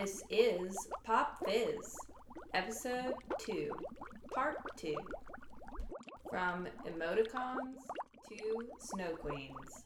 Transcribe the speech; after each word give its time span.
This 0.00 0.24
is 0.30 0.72
Pop 1.04 1.44
Fizz, 1.44 1.94
Episode 2.54 3.12
2, 3.44 3.68
Part 4.34 4.56
2. 4.78 4.96
From 6.30 6.68
Emoticons 6.88 7.84
to 8.30 8.38
Snow 8.80 9.12
Queens. 9.20 9.84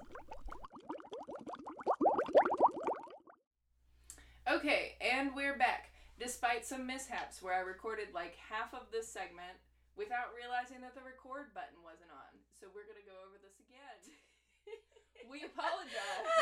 Okay, 4.49 4.95
and 5.01 5.35
we're 5.35 5.59
back. 5.59 5.91
Despite 6.21 6.65
some 6.65 6.87
mishaps 6.87 7.43
where 7.43 7.55
I 7.55 7.67
recorded 7.67 8.15
like 8.15 8.37
half 8.37 8.73
of 8.73 8.87
this 8.93 9.09
segment 9.09 9.59
without 9.99 10.31
realizing 10.39 10.81
that 10.83 10.95
the 10.95 11.03
record 11.03 11.51
button 11.55 11.83
wasn't 11.83 12.15
on. 12.15 12.39
So 12.55 12.69
we're 12.71 12.87
going 12.87 13.03
to 13.03 13.11
go 13.11 13.19
over 13.27 13.35
this 13.43 13.59
again. 13.59 14.15
we 15.31 15.43
apologize 15.43 16.34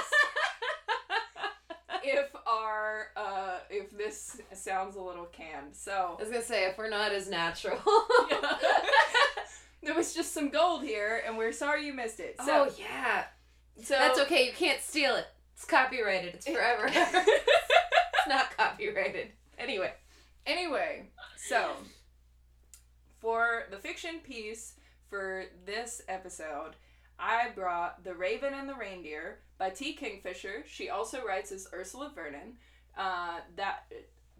if 2.05 2.35
our 2.47 3.09
uh 3.17 3.59
if 3.71 3.97
this 3.97 4.41
sounds 4.53 4.97
a 4.97 5.01
little 5.01 5.27
canned. 5.27 5.75
So 5.75 6.17
I 6.19 6.23
was 6.23 6.31
gonna 6.31 6.43
say 6.43 6.67
if 6.67 6.79
we're 6.79 6.91
not 6.91 7.13
as 7.13 7.29
natural. 7.29 7.79
there 9.83 9.95
was 9.95 10.15
just 10.15 10.33
some 10.33 10.51
gold 10.51 10.83
here 10.83 11.23
and 11.27 11.37
we're 11.37 11.53
sorry 11.53 11.87
you 11.87 11.93
missed 11.93 12.21
it. 12.21 12.37
So, 12.45 12.69
oh 12.69 12.75
yeah, 12.79 13.25
so 13.83 13.95
that's 13.95 14.19
okay. 14.21 14.47
You 14.47 14.53
can't 14.53 14.81
steal 14.81 15.17
it. 15.17 15.27
It's 15.55 15.65
copyrighted. 15.65 16.35
It's 16.35 16.47
forever. 16.47 16.87
it's 16.93 18.29
not 18.29 18.57
copyrighted. 18.57 19.29
Anyway, 19.59 19.93
Anyway, 20.47 21.05
so 21.37 21.71
for 23.21 23.65
the 23.71 23.77
fiction 23.77 24.19
piece 24.25 24.75
for 25.09 25.45
this 25.65 26.03
episode, 26.09 26.73
I 27.19 27.51
brought 27.55 28.05
The 28.05 28.15
Raven 28.15 28.55
and 28.55 28.69
the 28.69 28.75
Reindeer 28.75 29.39
by 29.59 29.71
T. 29.71 29.95
Kingfisher. 29.95 30.65
She 30.67 30.89
also 30.89 31.25
writes 31.25 31.53
as 31.53 31.69
Ursula 31.73 32.11
Vernon. 32.15 32.55
Uh, 32.97 33.39
that 33.57 33.91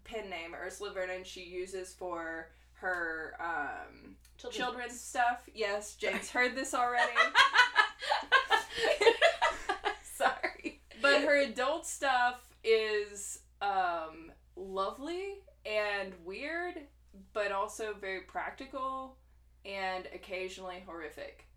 pen 0.03 0.29
name, 0.29 0.53
Ursula 0.53 0.93
Vernon, 0.93 1.23
she 1.23 1.41
uses 1.41 1.93
for 1.93 2.49
her 2.73 3.35
um, 3.39 4.15
Children's 4.37 4.57
children's 4.57 4.99
stuff. 4.99 5.49
Yes, 5.53 5.95
Jake's 5.95 6.29
heard 6.29 6.55
this 6.55 6.73
already. 6.73 7.13
sorry. 10.15 10.81
but 11.01 11.21
her 11.21 11.41
adult 11.41 11.85
stuff 11.85 12.41
is 12.63 13.39
um, 13.61 14.31
lovely 14.55 15.39
and 15.65 16.13
weird, 16.25 16.75
but 17.33 17.51
also 17.51 17.93
very 17.99 18.21
practical 18.21 19.17
and 19.65 20.07
occasionally 20.13 20.83
horrific 20.85 21.47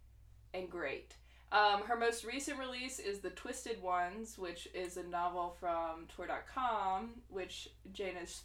and 0.56 0.70
great. 0.70 1.14
Um, 1.52 1.82
her 1.82 1.96
most 1.96 2.24
recent 2.24 2.58
release 2.58 2.98
is 2.98 3.20
The 3.20 3.30
Twisted 3.30 3.80
Ones, 3.80 4.36
which 4.36 4.68
is 4.74 4.96
a 4.96 5.02
novel 5.04 5.56
from 5.60 6.06
Tor.com, 6.14 7.10
which 7.28 7.68
Jane 7.92 8.16
is 8.16 8.42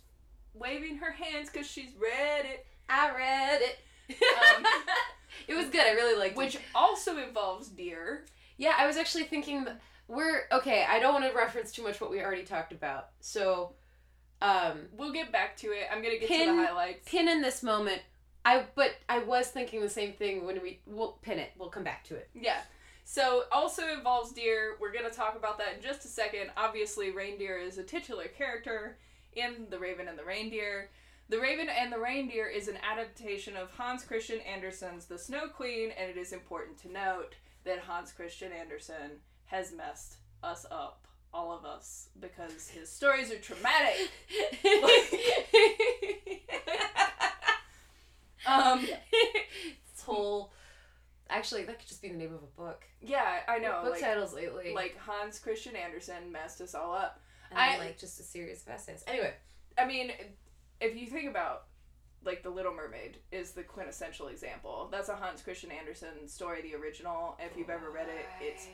waving 0.54 0.98
her 0.98 1.12
hands 1.12 1.50
because 1.52 1.68
she's 1.68 1.92
read 2.00 2.46
it, 2.46 2.66
I 2.90 3.10
read 3.16 3.62
it. 3.62 3.78
Um, 4.58 4.66
it 5.48 5.56
was 5.56 5.68
good. 5.70 5.82
I 5.82 5.92
really 5.92 6.18
liked 6.20 6.38
which 6.38 6.56
it. 6.56 6.60
Which 6.60 6.68
also 6.76 7.18
involves 7.18 7.70
deer. 7.70 8.26
Yeah, 8.58 8.74
I 8.78 8.86
was 8.86 8.98
actually 8.98 9.24
thinking 9.24 9.66
we're 10.08 10.44
okay. 10.52 10.86
I 10.88 11.00
don't 11.00 11.14
want 11.14 11.26
to 11.32 11.36
reference 11.36 11.72
too 11.72 11.84
much 11.84 12.00
what 12.02 12.12
we 12.12 12.22
already 12.22 12.44
talked 12.44 12.74
about. 12.74 13.10
So, 13.22 13.74
um, 14.42 14.82
We'll 14.96 15.14
get 15.14 15.32
back 15.32 15.58
to 15.58 15.68
it. 15.68 15.88
I'm 15.92 16.04
gonna 16.04 16.18
get 16.20 16.28
to 16.28 16.46
the 16.46 16.68
highlights. 16.68 17.10
pin 17.10 17.28
in 17.28 17.42
this 17.42 17.64
moment. 17.64 18.02
I 18.46 18.66
but 18.76 18.96
I 19.08 19.20
was 19.20 19.48
thinking 19.48 19.82
the 19.82 19.90
same 19.90 20.14
thing 20.14 20.46
when 20.46 20.62
we 20.62 20.80
we'll 20.86 21.18
pin 21.22 21.40
it. 21.40 21.52
We'll 21.58 21.70
come 21.70 21.84
back 21.84 22.04
to 22.06 22.16
it. 22.16 22.30
Yeah. 22.34 22.62
So 23.04 23.44
also 23.52 23.88
involves 23.92 24.32
deer. 24.32 24.78
We're 24.80 24.94
gonna 24.94 25.10
talk 25.10 25.36
about 25.36 25.58
that 25.60 25.76
in 25.76 25.82
just 25.82 26.06
a 26.06 26.08
second. 26.08 26.52
Obviously, 26.58 27.12
reindeer 27.12 27.58
is 27.58 27.78
a 27.78 27.84
titular 27.84 28.26
character 28.26 28.98
in 29.34 29.68
The 29.70 29.80
Raven 29.80 30.08
and 30.08 30.18
the 30.18 30.26
Reindeer. 30.26 30.90
The 31.30 31.40
Raven 31.40 31.70
and 31.70 31.92
the 31.94 32.00
Reindeer 32.00 32.48
is 32.48 32.68
an 32.68 32.78
adaptation 32.84 33.56
of 33.56 33.72
Hans 33.72 34.04
Christian 34.04 34.40
Andersen's 34.42 35.06
The 35.06 35.18
Snow 35.18 35.48
Queen, 35.48 35.92
and 35.98 36.10
it 36.10 36.18
is 36.18 36.34
important 36.34 36.78
to 36.80 36.92
note 36.92 37.36
that 37.64 37.80
Hans 37.80 38.12
Christian 38.12 38.52
Andersen 38.52 39.20
has 39.46 39.72
messed 39.72 40.18
us 40.44 40.66
up, 40.70 41.08
all 41.34 41.58
of 41.58 41.64
us, 41.64 42.10
because 42.20 42.68
his 42.68 42.90
stories 42.90 43.32
are 43.32 43.38
traumatic. 43.38 44.10
Um, 48.46 48.82
this 49.12 50.04
whole 50.04 50.52
actually 51.30 51.64
that 51.64 51.80
could 51.80 51.88
just 51.88 52.02
be 52.02 52.10
the 52.10 52.16
name 52.18 52.34
of 52.34 52.44
a 52.44 52.62
book. 52.62 52.84
yeah, 53.02 53.40
I 53.48 53.58
know. 53.60 53.82
book 53.84 53.92
like, 53.94 54.02
titles 54.02 54.34
lately. 54.34 54.74
like 54.74 54.98
Hans 54.98 55.40
Christian 55.40 55.76
Andersen 55.76 56.32
messed 56.32 56.60
us 56.62 56.76
all 56.76 56.94
up. 56.94 57.22
and 57.52 57.60
I- 57.60 57.78
like 57.78 57.98
just 58.00 58.20
a 58.20 58.24
series 58.24 58.62
of 58.64 58.70
essays. 58.70 59.04
Anyway, 59.08 59.34
I 59.78 59.86
mean, 59.86 60.12
if 60.82 60.96
you 60.98 61.08
think 61.08 61.30
about 61.30 61.64
like 62.24 62.44
The 62.44 62.50
Little 62.50 62.74
Mermaid 62.74 63.18
is 63.32 63.52
the 63.54 63.64
quintessential 63.64 64.28
example. 64.28 64.90
That's 64.92 65.10
a 65.10 65.16
Hans 65.16 65.42
Christian 65.42 65.72
Andersen 65.72 66.28
story, 66.28 66.62
the 66.62 66.76
original. 66.76 67.36
If 67.40 67.58
you've 67.58 67.70
ever 67.72 67.90
read 67.90 68.10
it, 68.10 68.26
it's 68.40 68.68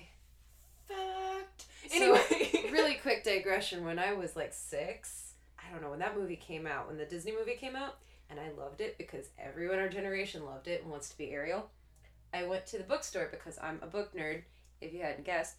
fact. 0.88 1.66
Anyway, 1.94 2.19
Anyway, 2.31 2.69
really 2.72 2.94
quick 3.01 3.23
digression. 3.23 3.85
When 3.85 3.99
I 3.99 4.13
was 4.13 4.35
like 4.35 4.53
six, 4.53 5.34
I 5.57 5.72
don't 5.72 5.81
know 5.81 5.89
when 5.91 5.99
that 5.99 6.17
movie 6.17 6.35
came 6.35 6.67
out, 6.67 6.88
when 6.88 6.97
the 6.97 7.05
Disney 7.05 7.31
movie 7.34 7.55
came 7.55 7.75
out, 7.75 7.97
and 8.29 8.39
I 8.39 8.49
loved 8.57 8.81
it 8.81 8.97
because 8.97 9.29
everyone 9.39 9.77
in 9.77 9.81
our 9.81 9.89
generation 9.89 10.45
loved 10.45 10.67
it 10.67 10.81
and 10.81 10.91
wants 10.91 11.09
to 11.09 11.17
be 11.17 11.31
Ariel. 11.31 11.69
I 12.33 12.43
went 12.45 12.65
to 12.67 12.77
the 12.77 12.83
bookstore 12.83 13.29
because 13.31 13.57
I'm 13.61 13.79
a 13.81 13.88
book 13.88 14.13
nerd, 14.15 14.43
if 14.81 14.93
you 14.93 15.01
hadn't 15.01 15.25
guessed, 15.25 15.55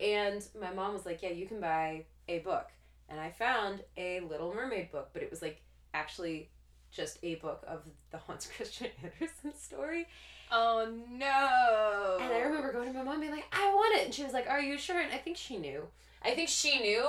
and 0.00 0.44
my 0.60 0.72
mom 0.72 0.94
was 0.94 1.06
like, 1.06 1.22
"Yeah, 1.22 1.30
you 1.30 1.46
can 1.46 1.60
buy 1.60 2.04
a 2.28 2.40
book," 2.40 2.68
and 3.08 3.20
I 3.20 3.30
found 3.30 3.82
a 3.96 4.20
Little 4.20 4.52
Mermaid 4.54 4.90
book, 4.90 5.10
but 5.12 5.22
it 5.22 5.30
was 5.30 5.42
like 5.42 5.62
actually 5.94 6.50
just 6.90 7.18
a 7.22 7.36
book 7.36 7.64
of 7.66 7.82
the 8.10 8.18
Hans 8.18 8.48
Christian 8.56 8.88
Andersen 9.02 9.54
story. 9.58 10.06
oh 10.50 10.88
no! 11.10 12.18
And 12.20 12.32
I 12.32 12.40
remember 12.40 12.72
going 12.72 12.88
to 12.88 12.98
my 12.98 13.02
mom 13.04 13.14
and 13.14 13.22
being 13.22 13.32
like, 13.32 13.46
I 13.52 13.72
want 13.74 13.96
it. 13.98 14.06
And 14.06 14.14
she 14.14 14.24
was 14.24 14.32
like, 14.32 14.48
Are 14.48 14.60
you 14.60 14.78
sure? 14.78 14.98
And 14.98 15.12
I 15.12 15.18
think 15.18 15.36
she 15.36 15.56
knew. 15.56 15.84
I 16.22 16.34
think 16.34 16.48
she 16.48 16.80
knew 16.80 17.06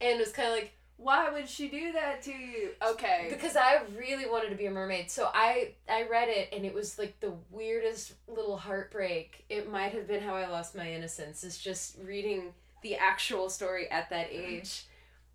and 0.00 0.18
was 0.18 0.32
kind 0.32 0.48
of 0.48 0.54
like, 0.54 0.72
Why 1.02 1.30
would 1.30 1.48
she 1.48 1.68
do 1.68 1.92
that 1.92 2.20
to 2.24 2.30
you? 2.30 2.70
Okay. 2.86 3.28
because 3.30 3.56
I 3.56 3.80
really 3.96 4.26
wanted 4.28 4.50
to 4.50 4.56
be 4.56 4.66
a 4.66 4.70
mermaid. 4.70 5.10
So 5.10 5.30
I 5.32 5.72
I 5.88 6.06
read 6.08 6.28
it 6.28 6.50
and 6.54 6.66
it 6.66 6.74
was 6.74 6.98
like 6.98 7.18
the 7.20 7.32
weirdest 7.50 8.12
little 8.28 8.58
heartbreak. 8.58 9.44
It 9.48 9.70
might 9.70 9.92
have 9.92 10.06
been 10.06 10.22
how 10.22 10.34
I 10.34 10.46
lost 10.48 10.74
my 10.76 10.92
innocence, 10.92 11.42
is 11.42 11.56
just 11.56 11.96
reading 12.04 12.52
the 12.82 12.96
actual 12.96 13.48
story 13.48 13.90
at 13.90 14.10
that 14.10 14.28
age. 14.30 14.84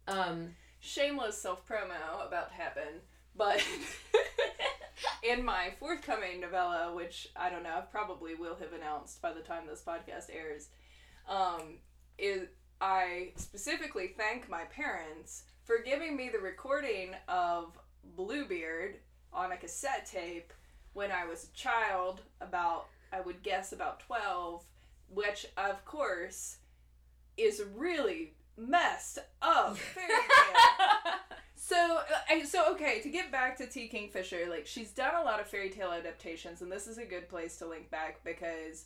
Um, 0.07 0.55
shameless 0.81 1.41
self 1.41 1.67
promo 1.67 2.25
about 2.27 2.49
to 2.49 2.55
happen, 2.55 3.01
but 3.35 3.63
in 5.23 5.43
my 5.43 5.73
forthcoming 5.79 6.41
novella, 6.41 6.93
which 6.93 7.29
I 7.35 7.49
don't 7.49 7.63
know, 7.63 7.83
probably 7.91 8.35
will 8.35 8.55
have 8.57 8.73
announced 8.73 9.19
by 9.19 9.33
the 9.33 9.41
time 9.41 9.63
this 9.67 9.81
podcast 9.81 10.25
airs, 10.31 10.67
um, 11.27 11.79
is 12.19 12.47
I 12.79 13.31
specifically 13.35 14.13
thank 14.15 14.47
my 14.47 14.65
parents 14.65 15.43
for 15.65 15.79
giving 15.83 16.15
me 16.15 16.29
the 16.29 16.39
recording 16.39 17.09
of 17.27 17.77
Bluebeard 18.15 18.97
on 19.33 19.51
a 19.51 19.57
cassette 19.57 20.05
tape 20.05 20.53
when 20.93 21.11
I 21.11 21.25
was 21.25 21.43
a 21.43 21.57
child, 21.57 22.21
about 22.39 22.85
I 23.11 23.19
would 23.19 23.43
guess 23.43 23.73
about 23.73 23.99
twelve, 23.99 24.63
which 25.09 25.45
of 25.57 25.83
course 25.83 26.57
is 27.35 27.61
really 27.75 28.33
messed 28.57 29.19
up 29.41 29.77
fairy 29.93 30.07
tale. 30.07 31.13
So, 31.55 31.99
uh, 32.31 32.45
so 32.45 32.71
okay. 32.73 33.01
To 33.01 33.09
get 33.09 33.31
back 33.31 33.57
to 33.57 33.65
T. 33.65 33.87
Kingfisher, 33.87 34.45
like 34.49 34.67
she's 34.67 34.91
done 34.91 35.15
a 35.15 35.23
lot 35.23 35.39
of 35.39 35.47
fairy 35.47 35.71
tale 35.71 35.91
adaptations, 35.91 36.61
and 36.61 36.71
this 36.71 36.85
is 36.85 36.99
a 36.99 37.05
good 37.05 37.27
place 37.27 37.57
to 37.57 37.67
link 37.67 37.89
back 37.89 38.23
because 38.23 38.85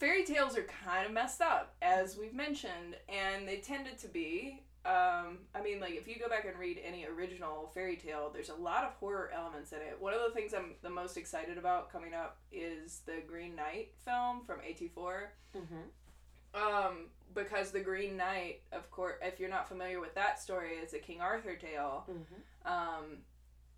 fairy 0.00 0.24
tales 0.24 0.58
are 0.58 0.66
kind 0.84 1.06
of 1.06 1.12
messed 1.12 1.40
up, 1.40 1.76
as 1.80 2.18
we've 2.18 2.34
mentioned, 2.34 2.96
and 3.08 3.46
they 3.46 3.58
tended 3.58 3.98
to 3.98 4.08
be. 4.08 4.62
Um, 4.84 5.38
I 5.54 5.62
mean, 5.62 5.78
like 5.78 5.92
if 5.92 6.08
you 6.08 6.16
go 6.18 6.28
back 6.28 6.44
and 6.44 6.58
read 6.58 6.80
any 6.84 7.06
original 7.06 7.70
fairy 7.72 7.96
tale, 7.96 8.30
there's 8.32 8.48
a 8.48 8.54
lot 8.54 8.82
of 8.84 8.92
horror 8.94 9.30
elements 9.34 9.70
in 9.72 9.78
it. 9.78 9.96
One 10.00 10.12
of 10.12 10.20
the 10.26 10.30
things 10.34 10.52
I'm 10.54 10.74
the 10.82 10.90
most 10.90 11.16
excited 11.16 11.56
about 11.56 11.92
coming 11.92 12.14
up 12.14 12.38
is 12.50 13.02
the 13.06 13.22
Green 13.26 13.54
Knight 13.54 13.92
film 14.04 14.42
from 14.44 14.58
A24 14.58 15.26
um, 16.54 17.06
because 17.34 17.70
the 17.70 17.80
Green 17.80 18.16
Knight, 18.16 18.62
of 18.72 18.90
course, 18.90 19.14
if 19.22 19.38
you're 19.38 19.48
not 19.48 19.68
familiar 19.68 20.00
with 20.00 20.14
that 20.16 20.40
story, 20.40 20.72
it's 20.82 20.94
a 20.94 20.98
King 20.98 21.20
Arthur 21.20 21.54
tale. 21.54 22.04
Um, 22.66 23.18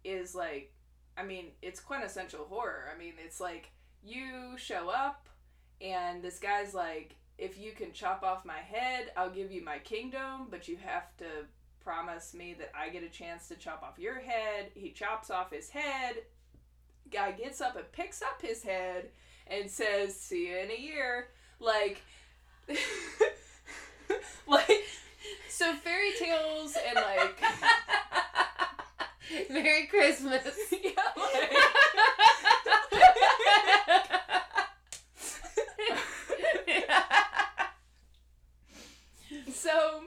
is 0.04 0.34
like, 0.34 0.72
I 1.16 1.22
mean, 1.22 1.46
it's 1.62 1.80
quintessential 1.80 2.46
horror. 2.48 2.90
I 2.94 2.98
mean, 2.98 3.14
it's 3.22 3.40
like 3.40 3.70
you 4.02 4.56
show 4.56 4.88
up, 4.88 5.28
and 5.80 6.22
this 6.22 6.38
guy's 6.38 6.74
like, 6.74 7.16
if 7.38 7.58
you 7.58 7.72
can 7.72 7.92
chop 7.92 8.22
off 8.22 8.44
my 8.44 8.58
head, 8.58 9.10
I'll 9.16 9.31
give 9.31 9.50
you 9.50 9.64
my 9.64 9.78
kingdom, 9.78 10.46
but 10.50 10.69
you 10.69 10.76
have 10.84 11.16
to 11.19 11.46
promise 11.82 12.32
me 12.34 12.54
that 12.58 12.70
I 12.75 12.88
get 12.88 13.02
a 13.02 13.08
chance 13.08 13.48
to 13.48 13.56
chop 13.56 13.82
off 13.82 13.98
your 13.98 14.20
head. 14.20 14.70
He 14.75 14.90
chops 14.90 15.31
off 15.31 15.50
his 15.50 15.70
head. 15.70 16.16
Guy 17.10 17.32
gets 17.32 17.60
up 17.60 17.76
and 17.76 17.90
picks 17.92 18.22
up 18.22 18.40
his 18.40 18.62
head 18.62 19.10
and 19.46 19.70
says, 19.70 20.19
"See 20.19 20.48
you 20.48 20.56
in 20.58 20.70
a 20.70 20.81
year." 20.81 21.28
Like, 21.60 22.00
like, 24.46 24.84
so 25.48 25.75
fairy 25.75 26.12
tales 26.19 26.76
and 26.88 26.96
like 26.96 27.42
Merry 29.50 29.87
Christmas. 29.87 30.46
yeah, 30.72 30.90
like, 31.16 31.52
so 39.64 40.05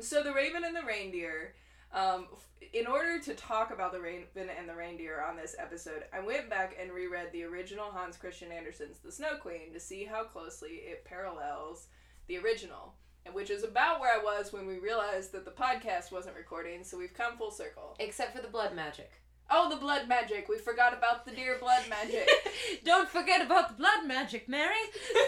so 0.00 0.22
the 0.22 0.32
raven 0.32 0.64
and 0.64 0.74
the 0.74 0.82
reindeer 0.86 1.52
um, 1.92 2.26
in 2.72 2.86
order 2.86 3.18
to 3.20 3.34
talk 3.34 3.70
about 3.70 3.92
the 3.92 4.00
raven 4.00 4.48
and 4.58 4.66
the 4.68 4.74
reindeer 4.74 5.22
on 5.28 5.36
this 5.36 5.54
episode 5.58 6.04
i 6.12 6.20
went 6.20 6.48
back 6.48 6.74
and 6.80 6.90
reread 6.90 7.30
the 7.32 7.44
original 7.44 7.90
hans 7.90 8.16
christian 8.16 8.50
andersen's 8.50 8.98
the 9.00 9.12
snow 9.12 9.36
queen 9.40 9.72
to 9.74 9.78
see 9.80 10.04
how 10.04 10.24
closely 10.24 10.80
it 10.86 11.04
parallels 11.04 11.88
the 12.28 12.38
original 12.38 12.94
and 13.26 13.34
which 13.34 13.50
is 13.50 13.62
about 13.62 14.00
where 14.00 14.18
i 14.18 14.24
was 14.24 14.54
when 14.54 14.66
we 14.66 14.78
realized 14.78 15.32
that 15.32 15.44
the 15.44 15.50
podcast 15.50 16.10
wasn't 16.10 16.34
recording 16.34 16.82
so 16.82 16.96
we've 16.96 17.12
come 17.14 17.36
full 17.36 17.50
circle 17.50 17.94
Except 18.00 18.34
for 18.34 18.40
the 18.40 18.48
blood 18.48 18.74
magic. 18.74 19.10
oh 19.50 19.68
the 19.68 19.76
blood 19.76 20.08
magic 20.08 20.48
we 20.48 20.56
forgot 20.56 20.96
about 20.96 21.26
the 21.26 21.32
deer 21.32 21.58
blood 21.60 21.82
magic 21.90 22.26
Don't 22.84 23.08
forget 23.08 23.44
about 23.44 23.68
the 23.68 23.74
blood 23.74 24.06
magic, 24.06 24.48
Mary. 24.48 24.74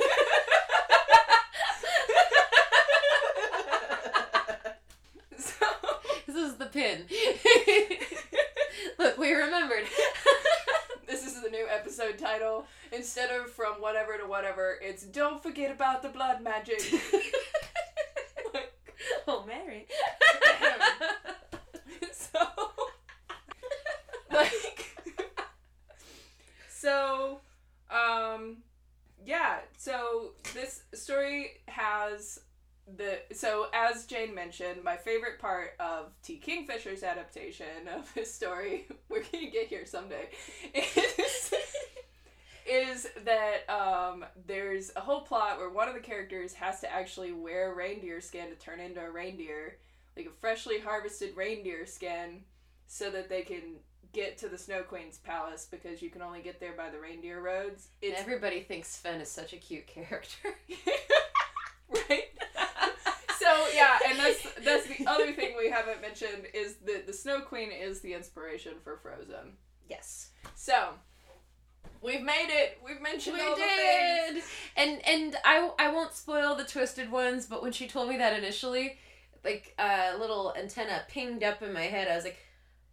so 5.38 5.66
This 6.26 6.36
is 6.36 6.56
the 6.56 6.66
pin. 6.78 7.04
Look, 8.98 9.18
we 9.18 9.32
remembered. 9.32 9.84
This 11.06 11.24
is 11.26 11.42
the 11.42 11.48
new 11.48 11.66
episode 11.66 12.18
title. 12.18 12.66
Instead 12.92 13.30
of 13.30 13.50
from 13.50 13.80
whatever 13.80 14.18
to 14.18 14.26
whatever, 14.26 14.78
it's 14.82 15.04
don't 15.04 15.42
forget 15.42 15.70
about 15.70 16.02
the 16.02 16.10
blood 16.10 16.42
magic. 16.42 16.82
oh, 19.26 19.42
Mary. 19.46 19.86
so, 22.12 22.38
like, 24.30 24.84
so, 26.68 27.40
um, 27.90 28.58
yeah. 29.24 29.60
So 29.78 30.32
this 30.52 30.82
story 30.92 31.52
has 31.68 32.40
the 32.98 33.20
so 33.32 33.68
as 33.94 34.06
Jane 34.06 34.34
mentioned, 34.34 34.82
my 34.84 34.96
favorite 34.96 35.38
part 35.38 35.74
of 35.80 36.12
T. 36.22 36.40
Kingfisher's 36.44 37.02
adaptation 37.02 37.88
of 37.94 38.10
his 38.12 38.32
story, 38.32 38.86
we're 39.08 39.22
gonna 39.32 39.50
get 39.50 39.68
here 39.68 39.86
someday, 39.86 40.28
is 40.74 41.54
is 42.70 43.08
that 43.24 43.68
um, 43.70 44.24
there's 44.46 44.90
a 44.94 45.00
whole 45.00 45.22
plot 45.22 45.58
where 45.58 45.70
one 45.70 45.88
of 45.88 45.94
the 45.94 46.00
characters 46.00 46.52
has 46.52 46.80
to 46.80 46.92
actually 46.92 47.32
wear 47.32 47.74
reindeer 47.74 48.20
skin 48.20 48.50
to 48.50 48.54
turn 48.56 48.78
into 48.78 49.00
a 49.00 49.10
reindeer, 49.10 49.78
like 50.16 50.26
a 50.26 50.40
freshly 50.40 50.78
harvested 50.78 51.34
reindeer 51.34 51.86
skin, 51.86 52.42
so 52.86 53.10
that 53.10 53.30
they 53.30 53.40
can 53.40 53.76
get 54.12 54.36
to 54.38 54.48
the 54.48 54.58
Snow 54.58 54.82
Queen's 54.82 55.18
palace 55.18 55.66
because 55.70 56.02
you 56.02 56.10
can 56.10 56.22
only 56.22 56.40
get 56.40 56.60
there 56.60 56.72
by 56.72 56.90
the 56.90 56.98
reindeer 56.98 57.40
roads. 57.40 57.88
It's 58.02 58.20
Everybody 58.20 58.60
thinks 58.60 58.88
Sven 58.88 59.20
is 59.20 59.30
such 59.30 59.52
a 59.52 59.56
cute 59.56 59.86
character. 59.86 60.54
right. 61.88 62.27
So 64.34 64.48
yeah, 64.48 64.56
and 64.56 64.66
that's 64.66 64.86
that's 64.86 64.98
the 64.98 65.06
other 65.06 65.32
thing 65.32 65.54
we 65.58 65.70
haven't 65.70 66.00
mentioned 66.00 66.46
is 66.54 66.76
that 66.86 67.06
the 67.06 67.12
Snow 67.12 67.40
Queen 67.40 67.70
is 67.70 68.00
the 68.00 68.14
inspiration 68.14 68.74
for 68.84 68.96
Frozen. 68.98 69.56
yes. 69.88 70.30
So 70.54 70.90
we've 72.02 72.22
made 72.22 72.48
it. 72.50 72.78
We've 72.84 73.00
mentioned 73.00 73.36
We 73.36 73.42
all 73.42 73.56
the 73.56 73.62
things. 73.62 74.34
did. 74.34 74.42
And 74.76 75.06
and 75.06 75.36
I 75.44 75.70
I 75.78 75.90
won't 75.92 76.12
spoil 76.14 76.54
the 76.54 76.64
twisted 76.64 77.10
ones, 77.10 77.46
but 77.46 77.62
when 77.62 77.72
she 77.72 77.86
told 77.88 78.08
me 78.08 78.16
that 78.18 78.36
initially, 78.38 78.98
like 79.44 79.74
a 79.78 80.16
little 80.18 80.54
antenna 80.56 81.02
pinged 81.08 81.42
up 81.42 81.62
in 81.62 81.72
my 81.72 81.82
head. 81.84 82.08
I 82.08 82.14
was 82.16 82.24
like, 82.24 82.38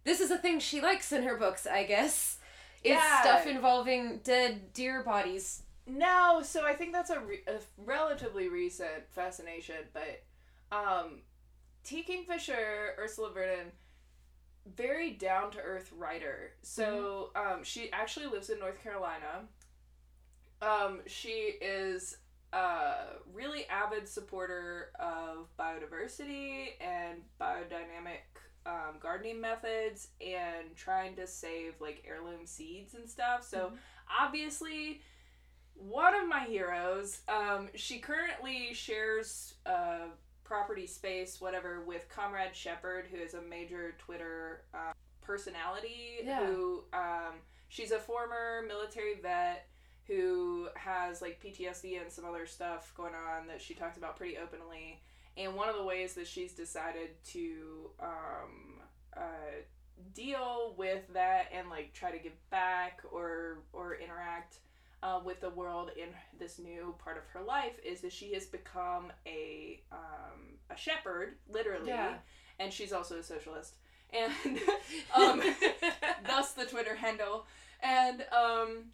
this 0.04 0.20
is 0.20 0.30
a 0.30 0.38
thing 0.38 0.60
she 0.60 0.80
likes 0.80 1.12
in 1.12 1.22
her 1.24 1.36
books, 1.36 1.66
I 1.66 1.84
guess. 1.84 2.38
It's 2.84 2.94
Yeah. 2.94 3.20
stuff 3.22 3.46
involving 3.46 4.18
dead 4.22 4.72
deer 4.72 5.02
bodies. 5.02 5.62
No, 5.88 6.40
so 6.44 6.64
I 6.64 6.74
think 6.74 6.92
that's 6.92 7.10
a, 7.10 7.20
re- 7.20 7.44
a 7.46 7.58
relatively 7.84 8.48
recent 8.48 9.08
fascination, 9.10 9.76
but 9.92 10.22
um, 10.76 11.20
T. 11.86 12.02
Kingfisher, 12.02 12.94
Ursula 12.98 13.30
Vernon, 13.32 13.70
very 14.74 15.12
down 15.12 15.52
to 15.52 15.60
earth 15.60 15.92
writer. 15.96 16.52
So 16.62 17.30
um, 17.36 17.62
she 17.62 17.92
actually 17.92 18.26
lives 18.26 18.50
in 18.50 18.58
North 18.58 18.82
Carolina. 18.82 19.44
Um, 20.60 21.00
she 21.06 21.52
is 21.60 22.18
a 22.52 22.94
really 23.32 23.66
avid 23.68 24.08
supporter 24.08 24.90
of 24.98 25.46
biodiversity 25.58 26.70
and 26.80 27.20
biodynamic 27.40 28.24
um, 28.66 28.96
gardening 28.98 29.40
methods 29.40 30.08
and 30.20 30.74
trying 30.74 31.14
to 31.16 31.26
save 31.26 31.74
like 31.80 32.04
heirloom 32.04 32.46
seeds 32.46 32.94
and 32.94 33.08
stuff. 33.08 33.44
So 33.44 33.72
obviously 34.20 35.02
one 35.74 36.14
of 36.14 36.28
my 36.28 36.44
heroes. 36.44 37.20
Um, 37.28 37.68
she 37.74 37.98
currently 37.98 38.74
shares 38.74 39.54
uh, 39.66 40.08
property 40.46 40.86
space, 40.86 41.40
whatever, 41.40 41.82
with 41.86 42.08
Comrade 42.08 42.54
Shepherd, 42.54 43.06
who 43.10 43.18
is 43.18 43.34
a 43.34 43.42
major 43.42 43.94
Twitter 43.98 44.62
uh, 44.72 44.92
personality. 45.20 46.18
Yeah. 46.24 46.46
Who 46.46 46.84
um, 46.92 47.34
she's 47.68 47.90
a 47.90 47.98
former 47.98 48.62
military 48.66 49.16
vet 49.20 49.68
who 50.06 50.68
has 50.76 51.20
like 51.20 51.42
PTSD 51.42 52.00
and 52.00 52.10
some 52.10 52.24
other 52.24 52.46
stuff 52.46 52.92
going 52.96 53.14
on 53.14 53.48
that 53.48 53.60
she 53.60 53.74
talks 53.74 53.96
about 53.96 54.16
pretty 54.16 54.36
openly. 54.38 55.02
And 55.36 55.54
one 55.54 55.68
of 55.68 55.76
the 55.76 55.84
ways 55.84 56.14
that 56.14 56.26
she's 56.26 56.52
decided 56.52 57.10
to 57.32 57.90
um, 58.00 58.80
uh, 59.16 59.20
deal 60.14 60.74
with 60.78 61.02
that 61.12 61.46
and 61.52 61.68
like 61.68 61.92
try 61.92 62.10
to 62.10 62.18
give 62.18 62.32
back 62.50 63.02
or 63.10 63.58
or 63.72 63.96
interact 63.96 64.58
uh, 65.02 65.20
with 65.24 65.40
the 65.40 65.50
world 65.50 65.90
in 65.96 66.08
this 66.38 66.58
new 66.58 66.94
part 66.98 67.16
of 67.16 67.24
her 67.32 67.42
life 67.42 67.78
is 67.84 68.00
that 68.00 68.12
she 68.12 68.32
has 68.34 68.46
become 68.46 69.12
a 69.26 69.82
um, 69.92 70.56
a 70.70 70.76
shepherd, 70.76 71.36
literally, 71.48 71.88
Yeah. 71.88 72.14
and 72.58 72.72
she's 72.72 72.92
also 72.92 73.18
a 73.18 73.22
socialist, 73.22 73.76
and 74.12 74.32
um, 75.16 75.42
thus 76.26 76.52
the 76.52 76.64
Twitter 76.64 76.94
handle, 76.96 77.46
and 77.82 78.24
um, 78.32 78.84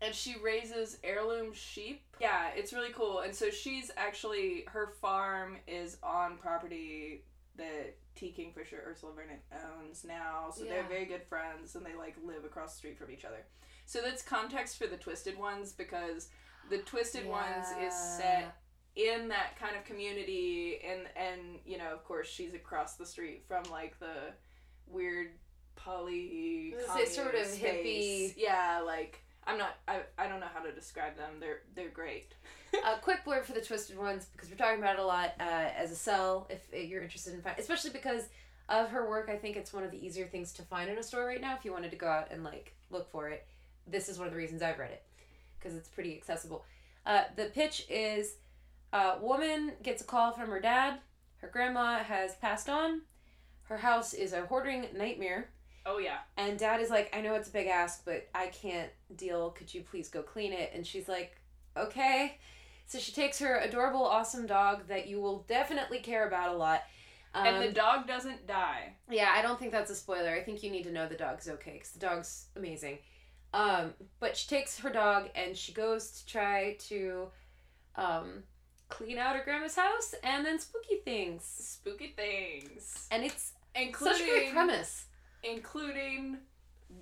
and 0.00 0.14
she 0.14 0.36
raises 0.42 0.98
heirloom 1.02 1.52
sheep. 1.52 2.02
Yeah, 2.20 2.50
it's 2.54 2.72
really 2.72 2.92
cool, 2.92 3.20
and 3.20 3.34
so 3.34 3.50
she's 3.50 3.90
actually 3.96 4.64
her 4.68 4.92
farm 5.00 5.56
is 5.66 5.98
on 6.02 6.36
property 6.38 7.22
that 7.56 7.96
T. 8.14 8.30
Kingfisher 8.30 8.82
Ursula 8.86 9.12
Vernon 9.14 9.38
owns 9.52 10.04
now, 10.04 10.50
so 10.54 10.64
they're 10.64 10.84
very 10.88 11.04
good 11.06 11.22
friends, 11.28 11.74
and 11.74 11.84
they 11.84 11.94
like 11.94 12.14
live 12.24 12.44
across 12.44 12.72
the 12.72 12.78
street 12.78 12.98
from 12.98 13.10
each 13.10 13.24
other. 13.24 13.44
So 13.86 14.00
that's 14.02 14.22
context 14.22 14.76
for 14.76 14.86
the 14.86 14.96
Twisted 14.96 15.38
Ones 15.38 15.72
because 15.72 16.28
the 16.70 16.78
Twisted 16.78 17.26
Ones 17.26 17.66
is 17.80 17.94
set 17.94 18.56
in 18.96 19.28
that 19.28 19.58
kind 19.60 19.76
of 19.76 19.84
community 19.84 20.78
and 20.84 21.02
and 21.16 21.58
you 21.66 21.76
know 21.76 21.92
of 21.92 22.02
course 22.04 22.26
she's 22.28 22.54
across 22.54 22.94
the 22.96 23.04
street 23.04 23.44
from 23.46 23.62
like 23.70 23.98
the 24.00 24.32
weird 24.86 25.28
poly 25.76 26.74
sort 27.06 27.34
of 27.34 27.44
space. 27.46 27.62
hippie? 27.62 28.34
yeah 28.38 28.80
like 28.84 29.22
i'm 29.46 29.58
not 29.58 29.76
I, 29.86 30.00
I 30.16 30.26
don't 30.26 30.40
know 30.40 30.46
how 30.52 30.62
to 30.62 30.72
describe 30.72 31.14
them 31.14 31.34
they're 31.40 31.60
they're 31.74 31.90
great 31.90 32.34
a 32.72 32.98
quick 33.02 33.22
blurb 33.26 33.44
for 33.44 33.52
the 33.52 33.60
twisted 33.60 33.98
ones 33.98 34.28
because 34.32 34.48
we're 34.48 34.56
talking 34.56 34.80
about 34.80 34.94
it 34.94 35.00
a 35.00 35.06
lot 35.06 35.34
uh, 35.38 35.68
as 35.76 35.92
a 35.92 35.96
cell 35.96 36.48
if 36.48 36.88
you're 36.88 37.02
interested 37.02 37.34
in 37.34 37.42
find 37.42 37.58
especially 37.58 37.90
because 37.90 38.22
of 38.70 38.88
her 38.88 39.06
work 39.06 39.28
i 39.28 39.36
think 39.36 39.56
it's 39.56 39.74
one 39.74 39.84
of 39.84 39.90
the 39.90 40.04
easier 40.04 40.26
things 40.26 40.54
to 40.54 40.62
find 40.62 40.88
in 40.88 40.96
a 40.96 41.02
store 41.02 41.26
right 41.26 41.42
now 41.42 41.54
if 41.54 41.66
you 41.66 41.72
wanted 41.72 41.90
to 41.90 41.98
go 41.98 42.08
out 42.08 42.28
and 42.30 42.42
like 42.42 42.74
look 42.90 43.10
for 43.10 43.28
it 43.28 43.46
this 43.86 44.08
is 44.08 44.18
one 44.18 44.26
of 44.26 44.32
the 44.32 44.38
reasons 44.38 44.62
i've 44.62 44.78
read 44.78 44.90
it 44.90 45.02
because 45.58 45.76
it's 45.76 45.88
pretty 45.88 46.16
accessible 46.16 46.64
uh, 47.06 47.22
the 47.36 47.46
pitch 47.46 47.86
is 47.88 48.36
a 48.92 49.14
woman 49.20 49.72
gets 49.82 50.02
a 50.02 50.04
call 50.04 50.32
from 50.32 50.50
her 50.50 50.60
dad 50.60 50.98
her 51.38 51.48
grandma 51.48 51.98
has 51.98 52.34
passed 52.36 52.68
on 52.68 53.02
her 53.64 53.76
house 53.76 54.14
is 54.14 54.32
a 54.32 54.46
hoarding 54.46 54.86
nightmare 54.94 55.50
oh 55.84 55.98
yeah 55.98 56.18
and 56.38 56.58
dad 56.58 56.80
is 56.80 56.90
like, 56.90 57.14
I 57.16 57.20
know 57.20 57.34
it's 57.34 57.48
a 57.48 57.52
big 57.52 57.66
ask, 57.66 58.04
but 58.04 58.28
I 58.34 58.48
can't 58.48 58.90
deal. 59.16 59.50
Could 59.50 59.72
you 59.72 59.82
please 59.82 60.08
go 60.08 60.22
clean 60.22 60.52
it? 60.52 60.70
And 60.74 60.86
she's 60.86 61.08
like, 61.08 61.36
okay. 61.76 62.38
So 62.86 62.98
she 62.98 63.12
takes 63.12 63.38
her 63.38 63.58
adorable, 63.58 64.04
awesome 64.04 64.46
dog 64.46 64.86
that 64.88 65.08
you 65.08 65.20
will 65.20 65.44
definitely 65.48 65.98
care 65.98 66.26
about 66.26 66.54
a 66.54 66.56
lot. 66.56 66.82
Um, 67.34 67.46
and 67.46 67.62
the 67.62 67.72
dog 67.72 68.06
doesn't 68.06 68.46
die 68.46 68.94
yeah, 69.10 69.32
I 69.34 69.42
don't 69.42 69.58
think 69.58 69.72
that's 69.72 69.90
a 69.90 69.94
spoiler. 69.94 70.30
I 70.30 70.42
think 70.42 70.62
you 70.62 70.70
need 70.70 70.84
to 70.84 70.92
know 70.92 71.06
the 71.06 71.16
dog's 71.16 71.48
okay 71.48 71.72
because 71.72 71.90
the 71.90 71.98
dog's 71.98 72.46
amazing. 72.56 72.98
Um, 73.56 73.94
but 74.20 74.36
she 74.36 74.48
takes 74.48 74.78
her 74.80 74.90
dog 74.90 75.30
and 75.34 75.56
she 75.56 75.72
goes 75.72 76.10
to 76.20 76.26
try 76.26 76.76
to 76.88 77.28
um, 77.96 78.42
clean 78.90 79.16
out 79.16 79.34
her 79.34 79.42
grandma's 79.42 79.74
house 79.76 80.14
and 80.22 80.44
then 80.44 80.58
spooky 80.58 80.96
things. 81.04 81.42
spooky 81.44 82.12
things 82.14 83.08
And 83.10 83.24
it's 83.24 83.52
including 83.74 84.18
such 84.18 84.26
a 84.26 84.30
great 84.30 84.52
premise. 84.52 85.06
including 85.42 86.38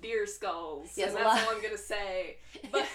deer 0.01 0.25
skulls 0.25 0.91
Yes, 0.95 1.09
and 1.09 1.17
that's 1.17 1.45
all 1.47 1.55
i'm 1.55 1.61
gonna 1.61 1.77
say 1.77 2.37
but 2.71 2.85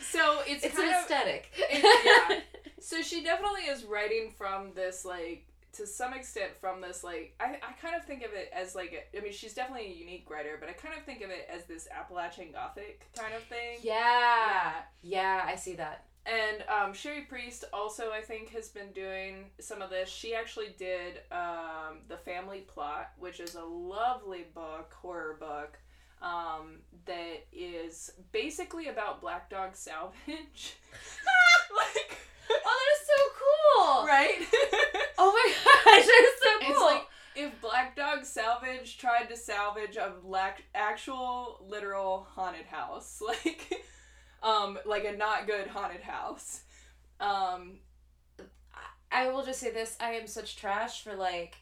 so 0.00 0.40
it's, 0.46 0.64
it's 0.64 0.76
kind 0.76 0.88
an 0.88 0.94
of 0.96 1.00
aesthetic. 1.02 1.50
It- 1.56 2.30
yeah. 2.30 2.40
So 2.78 3.02
she 3.02 3.24
definitely 3.24 3.62
is 3.62 3.84
writing 3.84 4.32
from 4.38 4.72
this 4.74 5.04
like 5.04 5.44
to 5.76 5.86
some 5.86 6.14
extent 6.14 6.52
from 6.60 6.80
this 6.80 7.04
like 7.04 7.34
I, 7.40 7.58
I 7.62 7.72
kind 7.80 7.94
of 7.94 8.04
think 8.04 8.22
of 8.22 8.32
it 8.32 8.50
as 8.54 8.74
like 8.74 8.92
a, 8.92 9.18
I 9.18 9.22
mean 9.22 9.32
she's 9.32 9.54
definitely 9.54 9.86
a 9.86 9.94
unique 9.94 10.28
writer, 10.30 10.56
but 10.58 10.68
I 10.68 10.72
kind 10.72 10.96
of 10.96 11.04
think 11.04 11.22
of 11.22 11.30
it 11.30 11.48
as 11.52 11.64
this 11.64 11.88
Appalachian 11.94 12.52
Gothic 12.52 13.06
kind 13.16 13.34
of 13.34 13.42
thing. 13.44 13.78
Yeah. 13.82 14.72
Yeah, 15.02 15.44
I 15.46 15.56
see 15.56 15.74
that. 15.74 16.04
And 16.26 16.64
um, 16.68 16.92
Cherie 16.92 17.22
Priest 17.28 17.64
also, 17.72 18.10
I 18.10 18.20
think, 18.20 18.50
has 18.50 18.68
been 18.68 18.90
doing 18.92 19.50
some 19.60 19.80
of 19.80 19.90
this. 19.90 20.08
She 20.08 20.34
actually 20.34 20.74
did 20.76 21.20
um, 21.30 21.98
The 22.08 22.16
Family 22.16 22.64
Plot, 22.66 23.12
which 23.18 23.38
is 23.38 23.54
a 23.54 23.62
lovely 23.62 24.46
book, 24.52 24.92
horror 24.92 25.36
book, 25.38 25.78
um, 26.20 26.78
that 27.04 27.46
is 27.52 28.10
basically 28.32 28.88
about 28.88 29.20
black 29.20 29.48
dog 29.48 29.76
salvage. 29.76 30.16
like, 31.76 32.18
Oh, 32.50 32.78
that 32.82 32.94
is 32.94 33.06
so 33.06 33.22
cool. 33.38 34.06
right? 34.06 34.38
Oh 35.18 35.32
my 35.32 35.52
gosh, 35.64 36.04
that 36.06 36.24
is 36.34 36.42
so 36.42 36.58
cool. 36.60 36.70
It's 36.70 36.80
like 36.80 37.06
if 37.36 37.60
Black 37.62 37.96
Dog 37.96 38.24
Salvage 38.26 38.98
tried 38.98 39.30
to 39.30 39.36
salvage 39.36 39.96
a 39.96 40.12
black 40.22 40.62
actual 40.74 41.64
literal 41.66 42.26
haunted 42.34 42.66
house, 42.66 43.22
like 43.26 43.72
um 44.42 44.78
like 44.84 45.04
a 45.06 45.16
not 45.16 45.46
good 45.46 45.68
haunted 45.68 46.02
house. 46.02 46.62
Um 47.18 47.78
I 49.10 49.28
will 49.30 49.44
just 49.44 49.60
say 49.60 49.70
this: 49.70 49.96
I 50.00 50.12
am 50.12 50.26
such 50.26 50.56
trash 50.56 51.02
for 51.02 51.14
like 51.14 51.56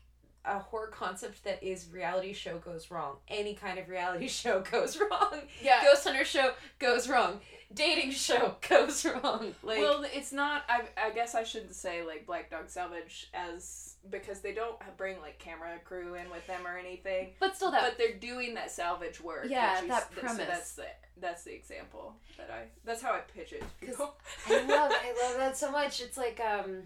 a 0.45 0.59
horror 0.59 0.89
concept 0.89 1.45
that 1.45 1.63
is 1.63 1.89
reality 1.91 2.33
show 2.33 2.59
goes 2.59 2.91
wrong. 2.91 3.17
Any 3.29 3.55
kind 3.55 3.79
of 3.79 3.89
reality 3.89 4.29
show 4.43 4.61
goes 4.61 4.99
wrong. 4.99 5.43
yeah. 5.63 5.83
Ghost 5.85 6.05
Hunter 6.05 6.25
show 6.25 6.53
goes 6.79 7.09
wrong. 7.09 7.41
Dating 7.73 8.11
show 8.11 8.57
goes 8.69 9.05
wrong. 9.05 9.55
Like 9.63 9.79
well, 9.79 10.05
it's 10.13 10.33
not. 10.33 10.63
I, 10.69 10.83
I 10.97 11.11
guess 11.11 11.35
I 11.35 11.45
shouldn't 11.45 11.75
say 11.75 12.03
like 12.05 12.27
Black 12.27 12.51
Dog 12.51 12.69
Salvage 12.69 13.31
as 13.35 13.95
because 14.11 14.41
they 14.41 14.53
don't 14.53 14.77
bring 14.97 15.21
like 15.21 15.39
camera 15.39 15.79
crew 15.85 16.15
in 16.15 16.29
with 16.31 16.47
them 16.47 16.67
or 16.67 16.77
anything. 16.77 17.31
but 17.41 17.57
still 17.57 17.71
that 17.71 17.83
But 17.83 17.99
they're 17.99 18.17
doing 18.19 18.55
that 18.55 18.71
salvage 18.71 19.21
work. 19.21 19.47
Yeah, 19.49 19.81
that 19.89 20.13
so 20.15 20.21
premise. 20.21 20.47
that's 20.47 20.73
the 20.73 20.85
that's 21.21 21.45
the 21.45 21.55
example 21.55 22.15
that 22.37 22.51
I. 22.51 22.65
That's 22.85 23.01
how 23.03 23.13
I 23.13 23.21
pitch 23.21 23.53
it. 23.53 23.61
to 23.61 23.67
'Cause 23.87 23.97
people. 23.97 24.15
I 24.49 24.59
love 24.61 24.93
I 24.93 25.15
love 25.29 25.37
that 25.39 25.57
so 25.57 25.71
much. 25.71 26.01
It's 26.01 26.17
like 26.17 26.41
um 26.41 26.83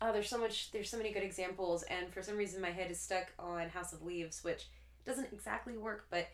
oh 0.00 0.12
there's 0.12 0.28
so 0.28 0.38
much 0.38 0.70
there's 0.70 0.88
so 0.88 0.96
many 0.96 1.12
good 1.12 1.24
examples 1.24 1.82
and 1.84 2.12
for 2.12 2.22
some 2.22 2.36
reason 2.36 2.60
my 2.62 2.70
head 2.70 2.90
is 2.90 3.00
stuck 3.00 3.26
on 3.38 3.68
House 3.68 3.92
of 3.92 4.02
Leaves, 4.04 4.42
which 4.44 4.66
doesn't 5.04 5.32
exactly 5.32 5.76
work, 5.76 6.06
but 6.10 6.28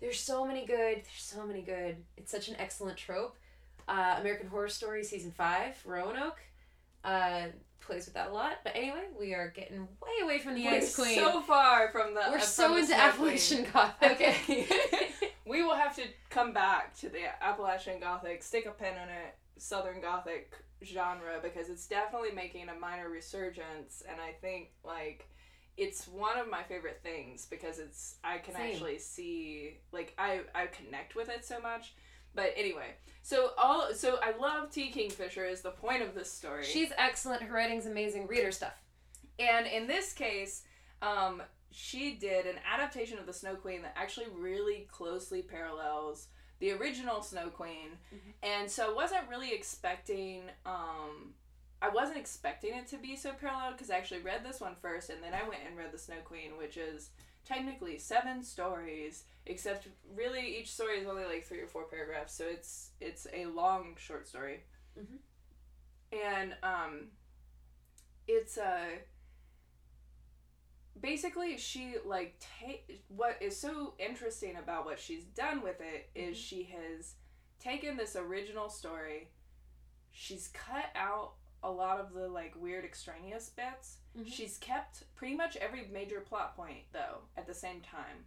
there's 0.00 0.20
so 0.20 0.44
many 0.44 0.66
good 0.66 0.96
there's 0.96 1.04
so 1.16 1.46
many 1.46 1.62
good. 1.62 1.96
It's 2.16 2.30
such 2.30 2.48
an 2.48 2.56
excellent 2.58 2.96
trope. 2.96 3.36
Uh, 3.88 4.16
American 4.20 4.48
Horror 4.48 4.68
Story 4.68 5.02
season 5.02 5.30
five, 5.30 5.80
Roanoke, 5.86 6.40
uh, 7.04 7.46
plays 7.80 8.04
with 8.04 8.14
that 8.14 8.28
a 8.30 8.32
lot. 8.32 8.58
But 8.62 8.76
anyway, 8.76 9.04
we 9.18 9.34
are 9.34 9.48
getting 9.48 9.80
way 9.80 10.22
away 10.22 10.38
from 10.38 10.54
the 10.54 10.64
We're 10.64 10.74
Ice 10.74 10.94
Queen. 10.94 11.14
so 11.14 11.40
far 11.40 11.90
from 11.90 12.14
the. 12.14 12.20
We're 12.30 12.36
uh, 12.36 12.40
so 12.40 12.64
from 12.64 12.72
the 12.74 12.78
into 12.80 12.88
Snow 12.88 12.96
Queen. 12.96 13.08
Appalachian 13.08 13.66
Gothic. 13.72 14.10
Okay. 14.12 14.66
we 15.46 15.62
will 15.62 15.74
have 15.74 15.96
to 15.96 16.02
come 16.30 16.52
back 16.52 16.94
to 16.98 17.08
the 17.08 17.20
Appalachian 17.42 17.98
Gothic, 17.98 18.42
stick 18.42 18.66
a 18.66 18.70
pin 18.70 18.92
in 18.92 19.08
it, 19.08 19.36
Southern 19.56 20.00
Gothic 20.00 20.52
genre 20.84 21.40
because 21.42 21.68
it's 21.68 21.86
definitely 21.86 22.30
making 22.32 22.68
a 22.68 22.74
minor 22.74 23.08
resurgence, 23.08 24.02
and 24.08 24.20
I 24.20 24.32
think 24.40 24.70
like 24.84 25.28
it's 25.78 26.08
one 26.08 26.36
of 26.36 26.50
my 26.50 26.64
favorite 26.64 27.00
things 27.02 27.46
because 27.46 27.78
it's 27.78 28.16
I 28.24 28.38
can 28.38 28.54
Same. 28.54 28.72
actually 28.72 28.98
see 28.98 29.78
like 29.92 30.12
I 30.18 30.40
I 30.54 30.66
connect 30.66 31.14
with 31.14 31.28
it 31.28 31.44
so 31.44 31.60
much. 31.60 31.94
But 32.34 32.52
anyway, 32.56 32.94
so 33.22 33.52
all 33.56 33.94
so 33.94 34.18
I 34.22 34.36
love 34.36 34.70
T 34.70 34.90
Kingfisher 34.90 35.46
is 35.46 35.62
the 35.62 35.70
point 35.70 36.02
of 36.02 36.14
this 36.14 36.30
story. 36.30 36.64
She's 36.64 36.90
excellent. 36.98 37.42
Her 37.42 37.54
writing's 37.54 37.86
amazing. 37.86 38.26
Reader 38.26 38.52
stuff. 38.52 38.74
And 39.38 39.66
in 39.68 39.86
this 39.86 40.12
case, 40.12 40.62
um, 41.00 41.42
she 41.70 42.16
did 42.16 42.46
an 42.46 42.56
adaptation 42.70 43.18
of 43.18 43.26
the 43.26 43.32
Snow 43.32 43.54
Queen 43.54 43.82
that 43.82 43.94
actually 43.96 44.26
really 44.36 44.88
closely 44.90 45.42
parallels 45.42 46.26
the 46.58 46.72
original 46.72 47.22
Snow 47.22 47.50
Queen. 47.50 47.90
And 48.42 48.68
so 48.68 48.90
I 48.90 48.94
wasn't 48.94 49.28
really 49.30 49.54
expecting. 49.54 50.42
Um, 50.66 51.34
I 51.80 51.88
wasn't 51.90 52.18
expecting 52.18 52.74
it 52.74 52.86
to 52.88 52.96
be 52.98 53.14
so 53.16 53.32
parallel 53.32 53.72
because 53.72 53.90
I 53.90 53.96
actually 53.96 54.20
read 54.20 54.44
this 54.44 54.60
one 54.60 54.74
first, 54.80 55.10
and 55.10 55.22
then 55.22 55.32
I 55.34 55.48
went 55.48 55.62
and 55.66 55.76
read 55.76 55.92
the 55.92 55.98
Snow 55.98 56.16
Queen, 56.24 56.56
which 56.58 56.76
is 56.76 57.10
technically 57.44 57.98
seven 57.98 58.42
stories, 58.42 59.24
except 59.46 59.88
really 60.14 60.58
each 60.58 60.70
story 60.72 60.98
is 60.98 61.06
only 61.06 61.24
like 61.24 61.44
three 61.46 61.60
or 61.60 61.68
four 61.68 61.84
paragraphs, 61.84 62.34
so 62.34 62.44
it's 62.48 62.90
it's 63.00 63.26
a 63.32 63.46
long 63.46 63.96
short 63.98 64.26
story. 64.26 64.64
Mhm. 64.98 65.18
And 66.12 66.56
um, 66.62 67.08
it's 68.26 68.56
a 68.58 68.98
basically 71.00 71.56
she 71.56 71.94
like 72.04 72.42
what 73.08 73.36
is 73.40 73.56
so 73.56 73.94
interesting 73.98 74.56
about 74.56 74.84
what 74.84 74.98
she's 74.98 75.24
done 75.24 75.62
with 75.62 75.80
it 75.80 76.08
is 76.14 76.36
she 76.36 76.64
has 76.64 77.14
taken 77.60 77.96
this 77.96 78.16
original 78.16 78.68
story 78.68 79.28
she's 80.10 80.48
cut 80.48 80.86
out 80.96 81.34
a 81.62 81.70
lot 81.70 81.98
of 82.00 82.12
the 82.12 82.28
like 82.28 82.54
weird 82.56 82.84
extraneous 82.84 83.48
bits. 83.50 83.98
Mhm. 84.16 84.32
she's 84.32 84.58
kept 84.58 85.14
pretty 85.14 85.34
much 85.34 85.56
every 85.56 85.86
major 85.88 86.20
plot 86.20 86.56
point 86.56 86.84
though 86.92 87.22
at 87.36 87.46
the 87.46 87.54
same 87.54 87.80
time. 87.80 88.26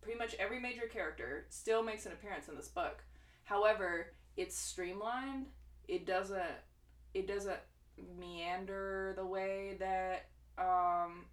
Pretty 0.00 0.18
much 0.18 0.34
every 0.34 0.60
major 0.60 0.86
character 0.86 1.46
still 1.50 1.82
makes 1.82 2.06
an 2.06 2.12
appearance 2.12 2.48
in 2.48 2.56
this 2.56 2.68
book. 2.68 3.02
However 3.44 4.12
it's 4.36 4.56
streamlined. 4.56 5.46
It 5.88 6.06
doesn't 6.06 6.42
it 7.14 7.26
doesn't 7.26 7.58
meander 8.18 9.12
the 9.16 9.26
way 9.26 9.76
that 9.80 10.28
um 10.56 11.24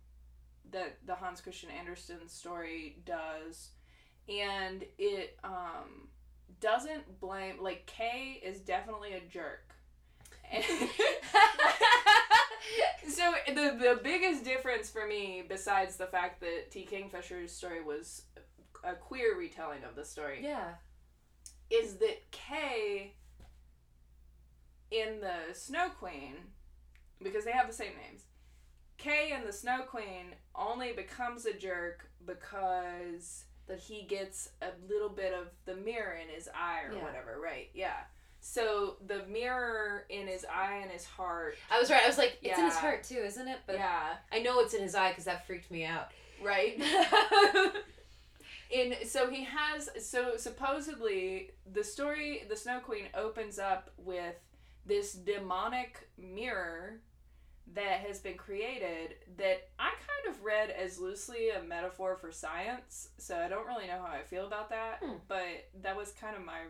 that 0.72 0.98
the 1.06 1.14
Hans 1.16 1.42
Christian 1.42 1.70
Andersen 1.70 2.28
story 2.28 2.98
does. 3.06 3.70
And 4.28 4.84
it 4.98 5.38
um 5.44 6.10
doesn't 6.60 7.20
blame 7.20 7.62
like 7.62 7.86
Kay 7.86 8.42
is 8.44 8.62
definitely 8.62 9.14
a 9.14 9.22
jerk. 9.22 9.75
So 13.08 13.34
the 13.48 13.78
the 13.80 14.00
biggest 14.04 14.44
difference 14.44 14.90
for 14.90 15.08
me 15.08 15.44
besides 15.48 15.96
the 15.96 16.08
fact 16.08 16.42
that 16.42 16.72
T 16.72 16.86
Kingfisher's 16.90 17.52
story 17.52 17.82
was 17.82 18.24
a 18.84 18.94
queer 18.94 19.38
retelling 19.38 19.84
of 19.84 19.96
the 19.96 20.04
story 20.06 20.42
yeah. 20.44 20.74
is 21.70 21.96
that 21.98 22.30
Kay 22.32 23.14
in 24.92 25.22
the 25.22 25.54
Snow 25.54 25.90
Queen, 25.98 26.36
because 27.22 27.46
they 27.46 27.52
have 27.52 27.68
the 27.68 27.74
same 27.74 27.94
names, 28.08 28.24
Kay 28.98 29.34
in 29.34 29.46
the 29.46 29.54
Snow 29.54 29.82
Queen 29.88 30.36
only 30.56 30.92
becomes 30.94 31.46
a 31.46 31.54
jerk 31.54 32.10
because 32.26 33.46
that 33.68 33.80
he 33.80 34.04
gets 34.04 34.50
a 34.62 34.70
little 34.88 35.10
bit 35.10 35.34
of 35.34 35.48
the 35.66 35.76
mirror 35.76 36.14
in 36.14 36.30
his 36.30 36.48
eye 36.54 36.84
or 36.88 36.94
Yeah. 36.94 37.04
whatever, 37.04 37.40
right? 37.40 37.70
Yeah. 37.74 38.04
So 38.48 38.98
the 39.08 39.24
mirror 39.28 40.06
in 40.10 40.28
his 40.28 40.46
eye 40.46 40.80
and 40.84 40.92
his 40.92 41.04
heart. 41.04 41.56
I 41.72 41.80
was 41.80 41.90
right. 41.90 42.04
I 42.04 42.08
was 42.08 42.20
like, 42.20 42.38
it's 42.44 42.60
in 42.60 42.66
his 42.66 42.76
heart 42.76 43.04
too, 43.04 43.16
isn't 43.18 43.48
it? 43.48 43.58
But 43.66 43.78
yeah. 43.78 44.18
I 44.32 44.40
know 44.40 44.60
it's 44.60 44.76
in 44.76 44.84
his 44.84 44.94
eye 44.94 45.10
because 45.10 45.26
that 45.26 45.48
freaked 45.48 45.72
me 45.72 45.84
out. 45.84 46.12
Right. 46.44 46.80
in 48.70 48.94
so 49.04 49.30
he 49.32 49.44
has 49.46 49.90
so 50.00 50.38
supposedly 50.38 51.52
the 51.74 51.84
story 51.84 52.44
the 52.48 52.56
snow 52.56 52.80
queen 52.80 53.06
opens 53.16 53.58
up 53.58 53.90
with 53.98 54.36
this 54.86 55.14
demonic 55.14 56.08
mirror 56.18 57.00
that 57.74 58.00
has 58.02 58.20
been 58.20 58.36
created 58.36 59.16
that 59.38 59.70
i 59.78 59.90
kind 59.90 60.36
of 60.36 60.44
read 60.44 60.70
as 60.72 60.98
loosely 61.00 61.50
a 61.50 61.62
metaphor 61.64 62.16
for 62.16 62.32
science 62.32 63.10
so 63.18 63.38
i 63.38 63.48
don't 63.48 63.68
really 63.68 63.86
know 63.88 64.00
how 64.04 64.12
i 64.12 64.24
feel 64.24 64.48
about 64.48 64.70
that 64.70 64.98
Hmm. 65.04 65.18
but 65.28 65.70
that 65.82 65.96
was 65.96 66.12
kind 66.12 66.36
of 66.36 66.44
my 66.44 66.62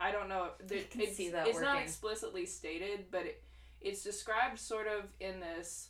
i 0.00 0.10
don't 0.10 0.28
know 0.28 0.48
the, 0.66 0.80
can 0.90 1.00
it's, 1.02 1.16
see 1.16 1.30
that 1.30 1.46
it's 1.46 1.60
not 1.60 1.80
explicitly 1.80 2.46
stated 2.46 3.06
but 3.10 3.26
it, 3.26 3.42
it's 3.80 4.02
described 4.02 4.58
sort 4.58 4.86
of 4.86 5.10
in 5.20 5.40
this 5.40 5.88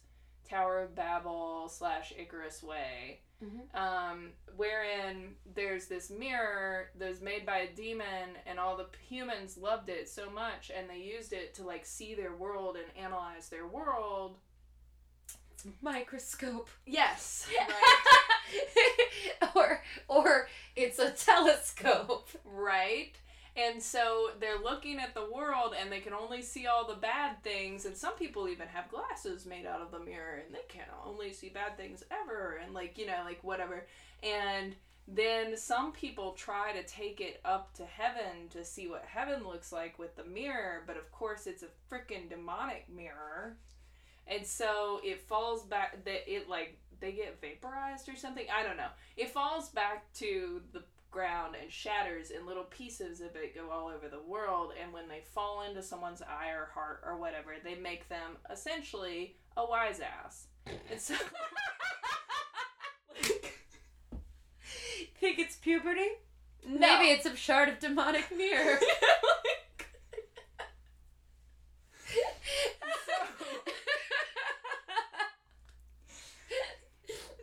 tower 0.48 0.80
of 0.82 0.94
babel 0.94 1.68
slash 1.68 2.12
icarus 2.18 2.62
way 2.62 3.20
Mhm. 3.44 3.74
um, 3.78 4.30
wherein 4.56 5.34
there's 5.54 5.88
this 5.88 6.08
mirror 6.08 6.88
that 6.98 7.06
was 7.10 7.20
made 7.20 7.44
by 7.44 7.58
a 7.58 7.68
demon, 7.74 8.30
and 8.46 8.58
all 8.58 8.78
the 8.78 8.86
humans 9.06 9.58
loved 9.58 9.90
it 9.90 10.08
so 10.08 10.30
much, 10.30 10.70
and 10.74 10.88
they 10.88 10.96
used 11.00 11.34
it 11.34 11.52
to 11.56 11.62
like 11.62 11.84
see 11.84 12.14
their 12.14 12.34
world 12.34 12.76
and 12.78 12.86
analyze 12.96 13.50
their 13.50 13.66
world. 13.66 14.38
Microscope. 15.82 16.70
Yes, 16.86 17.46
right, 17.68 19.48
or 19.54 19.82
or 20.08 20.48
it's 20.74 20.98
a 20.98 21.10
telescope. 21.10 22.28
right. 22.44 23.12
And 23.56 23.82
so 23.82 24.30
they're 24.38 24.58
looking 24.62 24.98
at 24.98 25.14
the 25.14 25.30
world, 25.32 25.74
and 25.80 25.90
they 25.90 26.00
can 26.00 26.12
only 26.12 26.42
see 26.42 26.66
all 26.66 26.86
the 26.86 26.94
bad 26.94 27.42
things. 27.42 27.86
And 27.86 27.96
some 27.96 28.14
people 28.14 28.48
even 28.48 28.68
have 28.68 28.90
glasses 28.90 29.46
made 29.46 29.64
out 29.64 29.80
of 29.80 29.90
the 29.90 29.98
mirror, 29.98 30.42
and 30.44 30.54
they 30.54 30.66
can 30.68 30.84
only 31.06 31.32
see 31.32 31.48
bad 31.48 31.76
things 31.78 32.04
ever, 32.10 32.60
and 32.62 32.74
like 32.74 32.98
you 32.98 33.06
know, 33.06 33.22
like 33.24 33.42
whatever. 33.42 33.86
And 34.22 34.76
then 35.08 35.56
some 35.56 35.92
people 35.92 36.32
try 36.32 36.72
to 36.72 36.82
take 36.82 37.20
it 37.20 37.40
up 37.44 37.72
to 37.74 37.84
heaven 37.84 38.48
to 38.50 38.64
see 38.64 38.88
what 38.88 39.04
heaven 39.06 39.44
looks 39.46 39.72
like 39.72 39.98
with 39.98 40.16
the 40.16 40.24
mirror, 40.24 40.82
but 40.86 40.96
of 40.96 41.10
course 41.12 41.46
it's 41.46 41.62
a 41.62 41.68
freaking 41.90 42.28
demonic 42.28 42.86
mirror. 42.94 43.56
and 44.26 44.44
so 44.46 45.00
it 45.04 45.20
falls 45.20 45.62
back. 45.64 46.04
That 46.04 46.30
it 46.30 46.48
like 46.48 46.78
they 47.00 47.12
get 47.12 47.40
vaporized 47.40 48.08
or 48.08 48.16
something. 48.16 48.46
I 48.54 48.62
don't 48.62 48.76
know. 48.76 48.88
It 49.16 49.30
falls 49.30 49.68
back 49.70 50.12
to 50.14 50.60
the 50.72 50.82
ground 51.16 51.56
and 51.58 51.72
shatters, 51.72 52.30
and 52.30 52.44
little 52.46 52.64
pieces 52.64 53.22
of 53.22 53.34
it 53.36 53.54
go 53.54 53.70
all 53.70 53.88
over 53.88 54.06
the 54.06 54.20
world. 54.20 54.72
And 54.78 54.92
when 54.92 55.08
they 55.08 55.22
fall 55.32 55.62
into 55.66 55.82
someone's 55.82 56.20
eye 56.20 56.50
or 56.50 56.68
heart 56.74 57.00
or 57.06 57.16
whatever, 57.16 57.54
they 57.64 57.74
make 57.74 58.06
them 58.10 58.36
essentially 58.52 59.38
a 59.56 59.64
wise 59.64 60.00
ass. 60.00 60.48
And 60.90 61.00
so. 61.00 61.14
Think 65.18 65.38
it's 65.38 65.56
puberty? 65.56 66.10
no. 66.68 66.78
Maybe 66.78 67.12
it's 67.12 67.24
a 67.24 67.34
shard 67.34 67.70
of 67.70 67.78
demonic 67.78 68.30
mirror. 68.36 68.78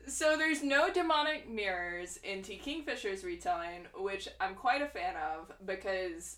So 0.06 0.38
there's 0.38 0.52
no 0.63 0.91
demonic 0.91 1.50
mirrors 1.50 2.17
in 2.24 2.41
T. 2.41 2.60
Kingfisher's 2.63 3.24
retelling, 3.24 3.88
which 3.96 4.27
I'm 4.39 4.55
quite 4.55 4.82
a 4.82 4.88
fan 4.88 5.15
of 5.15 5.51
because 5.65 6.38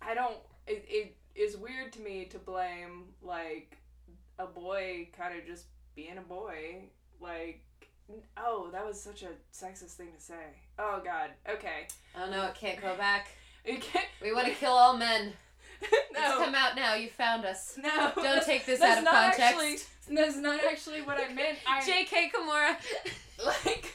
I 0.00 0.14
don't. 0.14 0.36
It, 0.66 0.84
it 0.88 1.16
is 1.34 1.56
weird 1.56 1.92
to 1.94 2.00
me 2.00 2.26
to 2.26 2.38
blame 2.38 3.06
like 3.22 3.78
a 4.38 4.46
boy 4.46 5.08
kind 5.16 5.38
of 5.38 5.46
just 5.46 5.66
being 5.94 6.18
a 6.18 6.22
boy. 6.22 6.84
Like, 7.20 7.62
oh, 8.36 8.68
that 8.72 8.86
was 8.86 9.00
such 9.00 9.22
a 9.22 9.30
sexist 9.52 9.94
thing 9.94 10.12
to 10.16 10.22
say. 10.22 10.44
Oh 10.78 11.00
God. 11.04 11.30
Okay. 11.48 11.86
oh 12.16 12.30
no, 12.30 12.46
it 12.46 12.54
can't 12.54 12.80
go 12.80 12.96
back. 12.96 13.28
We 14.22 14.32
want 14.32 14.46
to 14.46 14.54
kill 14.54 14.72
all 14.72 14.96
men. 14.96 15.34
It's 16.16 16.34
come 16.36 16.54
out 16.54 16.74
now. 16.76 16.94
You 16.94 17.08
found 17.10 17.44
us. 17.44 17.78
No. 17.80 18.12
Don't 18.16 18.42
take 18.44 18.64
this 18.66 18.80
out 18.80 18.98
of 18.98 19.04
not 19.04 19.12
context. 19.34 19.40
Actually, 19.40 19.76
that's 20.14 20.36
not 20.36 20.60
actually 20.64 21.02
what 21.02 21.18
I 21.20 21.32
meant. 21.32 21.58
I 21.68 21.80
J.K. 21.86 22.30
Kimura. 22.34 22.76
like. 23.44 23.94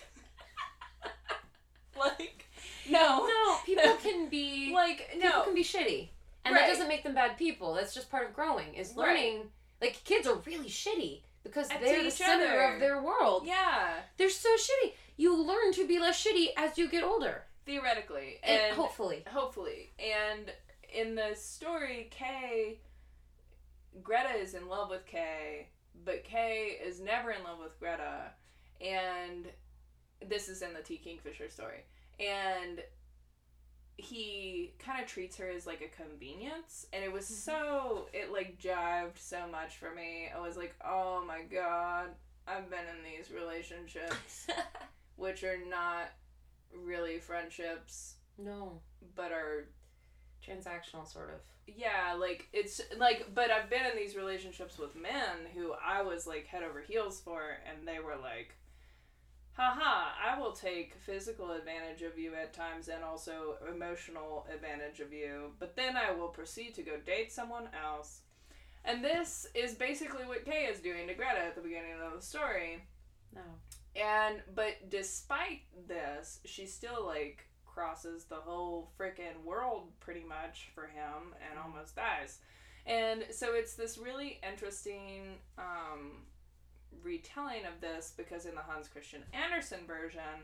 like. 1.98 2.46
No. 2.90 3.28
No, 3.28 3.58
people 3.66 3.96
can 3.96 4.30
be 4.30 4.72
Like 4.74 5.10
people 5.14 5.30
no. 5.30 5.44
can 5.44 5.54
be 5.54 5.64
shitty, 5.64 6.10
and 6.46 6.54
Right. 6.56 6.62
that 6.62 6.68
doesn't 6.68 6.88
make 6.88 7.04
them 7.04 7.14
bad 7.14 7.38
people. 7.38 7.74
That's 7.74 7.94
just 7.94 8.10
part 8.10 8.28
of 8.28 8.34
growing. 8.34 8.74
Is 8.76 8.90
Right. 8.96 9.08
learning. 9.08 9.52
Like 9.82 10.04
kids 10.04 10.28
are 10.28 10.36
really 10.46 10.70
shitty 10.70 11.22
because 11.44 11.70
And 11.70 11.84
they're 11.84 12.04
the 12.04 12.12
center 12.12 12.46
other. 12.46 12.74
of 12.76 12.80
their 12.80 13.02
world. 13.02 13.44
Yeah. 13.46 14.00
They're 14.18 14.30
so 14.30 14.50
shitty. 14.56 14.94
You 15.18 15.36
learn 15.36 15.72
to 15.74 15.88
be 15.88 16.00
less 16.00 16.24
shitty 16.24 16.48
as 16.58 16.78
you 16.78 16.88
get 16.90 17.04
older, 17.04 17.44
Theoretically. 17.66 18.40
and, 18.44 18.62
And 18.62 18.76
hopefully. 18.76 19.24
hopefully. 19.32 19.92
And 20.00 20.52
in 20.94 21.16
the 21.16 21.36
story, 21.36 22.10
Kay 22.12 22.80
Greta 24.04 24.36
is 24.36 24.54
in 24.54 24.68
love 24.68 24.90
with 24.90 25.06
Kay, 25.06 25.68
but 26.06 26.24
Kay 26.24 26.78
is 26.84 27.00
never 27.00 27.32
in 27.32 27.44
love 27.44 27.60
with 27.62 27.80
Greta. 27.80 28.32
And 28.82 29.48
this 30.28 30.50
is 30.50 30.62
in 30.62 30.74
the 30.74 30.82
T. 30.82 30.98
Kingfisher 30.98 31.50
story. 31.50 31.84
And 32.20 32.82
he 33.98 34.74
kind 34.80 35.02
of 35.02 35.08
treats 35.08 35.36
her 35.38 35.50
as 35.50 35.68
like 35.68 35.82
a 35.82 36.02
convenience 36.02 36.86
and 36.94 37.04
it 37.04 37.12
was 37.12 37.26
mm-hmm. 37.26 37.52
so 37.52 38.08
it 38.14 38.32
like 38.32 38.58
jived 38.58 39.18
so 39.18 39.40
much 39.52 39.76
for 39.76 39.94
me 39.94 40.30
i 40.34 40.40
was 40.40 40.56
like 40.56 40.74
oh 40.88 41.22
my 41.28 41.42
god 41.54 42.08
i've 42.48 42.70
been 42.70 42.80
in 42.80 43.04
these 43.04 43.30
relationships 43.30 44.48
which 45.18 45.44
are 45.44 45.58
not 45.70 46.12
really 46.74 47.20
friendships 47.20 48.16
no, 48.42 48.80
but 49.16 49.32
are 49.32 49.68
transactional 50.50 51.08
sort 51.12 51.30
of. 51.30 51.40
yeah 51.68 52.16
like 52.20 52.48
it's 52.54 52.82
like 52.98 53.28
but 53.34 53.52
i've 53.52 53.70
been 53.70 53.86
in 53.86 53.96
these 53.96 54.16
relationships 54.16 54.78
with 54.78 54.96
men 54.96 55.46
who 55.54 55.74
i 55.86 56.02
was 56.02 56.26
like 56.26 56.48
head 56.48 56.64
over 56.64 56.82
heels 56.82 57.22
for 57.22 57.42
and 57.70 57.88
they 57.88 58.00
were 58.00 58.16
like 58.22 58.56
haha 59.54 60.12
i 60.26 60.40
will 60.40 60.54
take 60.54 60.96
physical 61.06 61.52
advantage 61.52 62.02
of 62.02 62.18
you 62.18 62.34
at 62.34 62.54
times 62.54 62.88
and 62.88 63.04
also 63.04 63.56
emotional 63.74 64.48
advantage 64.54 65.00
of 65.00 65.12
you 65.12 65.52
but 65.60 65.76
then 65.76 65.96
i 65.98 66.12
will 66.12 66.30
proceed 66.30 66.74
to 66.74 66.82
go 66.82 66.98
date 67.06 67.32
someone 67.32 67.68
else 67.86 68.22
and 68.86 69.04
this 69.04 69.46
is 69.54 69.74
basically 69.74 70.26
what 70.26 70.46
kay 70.46 70.64
is 70.72 70.80
doing 70.80 71.08
to 71.08 71.14
greta 71.14 71.40
at 71.40 71.56
the 71.56 71.62
beginning 71.62 71.94
of 72.02 72.14
the 72.20 72.26
story 72.26 72.82
No. 73.36 73.42
and 73.96 74.42
but 74.56 74.90
despite 74.90 75.62
this, 75.88 76.40
she 76.46 76.66
still 76.66 77.06
like 77.06 77.46
crosses 77.80 78.26
the 78.26 78.36
whole 78.36 78.90
freaking 79.00 79.42
world 79.46 79.84
pretty 80.02 80.24
much 80.24 80.70
for 80.76 80.84
him 80.84 81.34
and 81.50 81.58
almost 81.58 81.96
dies. 81.96 82.40
And 82.86 83.24
so 83.32 83.54
it's 83.54 83.76
this 83.76 83.98
really 83.98 84.42
interesting 84.48 85.38
um, 85.58 86.24
retelling 87.02 87.66
of 87.66 87.80
this 87.80 88.14
because 88.18 88.46
in 88.46 88.56
the 88.56 88.62
Hans 88.62 88.90
Christian 88.90 89.24
Andersen 89.32 89.80
version, 89.88 90.44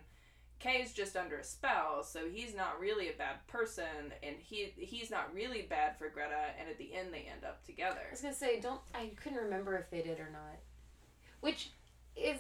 Kay 0.60 0.82
is 0.82 0.94
just 0.94 1.18
under 1.18 1.38
a 1.38 1.44
spell, 1.44 2.04
so 2.04 2.22
he's 2.32 2.56
not 2.56 2.80
really 2.80 3.10
a 3.10 3.18
bad 3.18 3.46
person, 3.48 4.14
and 4.24 4.38
he 4.40 4.72
he's 4.78 5.12
not 5.12 5.34
really 5.34 5.64
bad 5.64 5.98
for 5.98 6.08
Greta. 6.08 6.54
And 6.58 6.70
at 6.70 6.78
the 6.78 6.96
end, 6.96 7.14
they 7.14 7.28
end 7.30 7.44
up 7.46 7.66
together. 7.66 8.00
I 8.08 8.12
was 8.12 8.22
gonna 8.22 8.34
say, 8.34 8.62
don't 8.62 8.80
I 8.94 9.12
couldn't 9.22 9.40
remember 9.40 9.76
if 9.76 9.90
they 9.90 10.02
did 10.02 10.22
or 10.22 10.30
not, 10.32 10.60
which 11.42 11.72
is 12.16 12.40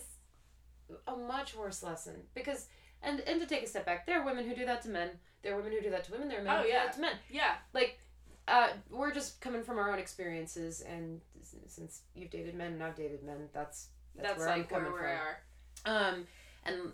a 1.08 1.16
much 1.18 1.56
worse 1.56 1.84
lesson 1.84 2.22
because 2.34 2.68
and 3.04 3.20
and 3.22 3.40
to 3.42 3.46
take 3.48 3.64
a 3.64 3.68
step 3.68 3.86
back, 3.86 4.06
there 4.06 4.20
are 4.22 4.26
women 4.26 4.48
who 4.48 4.56
do 4.56 4.66
that 4.66 4.82
to 4.84 4.90
men. 4.90 5.10
There 5.42 5.54
are 5.54 5.58
women 5.58 5.74
who 5.74 5.82
do 5.82 5.90
that 5.92 6.04
to 6.06 6.12
women. 6.12 6.28
There 6.28 6.40
are 6.42 6.44
men 6.44 6.58
Oh, 6.60 6.62
who 6.64 6.68
yeah. 6.70 6.80
do 6.82 6.86
that 6.88 6.94
to 6.96 7.02
men. 7.02 7.14
Yeah, 7.30 7.56
Like, 7.74 8.00
Uh, 8.48 8.70
we're 8.90 9.12
just 9.14 9.42
coming 9.42 9.64
from 9.64 9.78
our 9.80 9.92
own 9.92 10.00
experiences, 10.00 10.82
and 10.82 11.22
since 11.68 12.02
you've 12.16 12.30
dated 12.32 12.56
men 12.56 12.74
and 12.74 12.84
I've 12.84 12.96
dated 12.96 13.24
men, 13.24 13.50
that's 13.54 13.90
that's, 14.16 14.28
that's, 14.30 14.40
where 14.40 14.50
I'm 14.50 14.60
like 14.60 14.72
where 14.72 14.80
coming 14.82 14.94
we 14.94 15.00
from. 15.00 15.08
are. 15.08 15.38
um 15.86 16.28
and 16.64 16.92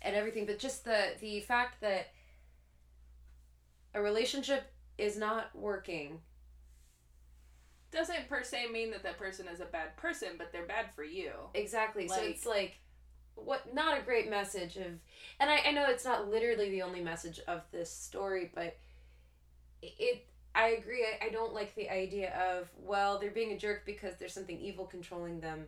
and 0.00 0.16
everything 0.16 0.46
but 0.46 0.58
just 0.58 0.84
the 0.84 1.12
the 1.20 1.40
fact 1.40 1.80
that 1.80 2.08
a 3.94 4.00
relationship 4.00 4.64
is 4.98 5.16
not 5.18 5.54
working 5.54 6.20
Doesn't 7.90 8.26
per 8.28 8.42
se 8.42 8.68
mean 8.72 8.90
that 8.92 9.02
that 9.02 9.18
person 9.18 9.46
is 9.48 9.60
a 9.60 9.66
bad 9.66 9.96
person, 9.96 10.30
but 10.38 10.50
they're 10.50 10.66
bad 10.66 10.94
for 10.94 11.04
you. 11.04 11.32
exactly 11.54 12.08
so 12.08 12.16
it's 12.22 12.46
like 12.46 12.78
what 13.34 13.74
not 13.74 13.98
a 13.98 14.02
great 14.02 14.30
message 14.30 14.76
of 14.76 14.86
and 15.40 15.50
I, 15.50 15.62
I 15.66 15.72
know 15.72 15.86
it's 15.88 16.04
not 16.04 16.28
literally 16.30 16.70
the 16.70 16.82
only 16.82 17.00
message 17.00 17.40
of 17.48 17.62
this 17.72 17.90
story 17.90 18.50
but 18.54 18.76
it 19.82 20.26
i 20.54 20.68
agree 20.68 21.04
I, 21.04 21.26
I 21.26 21.28
don't 21.30 21.54
like 21.54 21.74
the 21.74 21.90
idea 21.90 22.32
of 22.34 22.68
well 22.78 23.18
they're 23.18 23.30
being 23.30 23.52
a 23.52 23.58
jerk 23.58 23.84
because 23.86 24.14
there's 24.18 24.34
something 24.34 24.58
evil 24.60 24.86
controlling 24.86 25.40
them. 25.40 25.66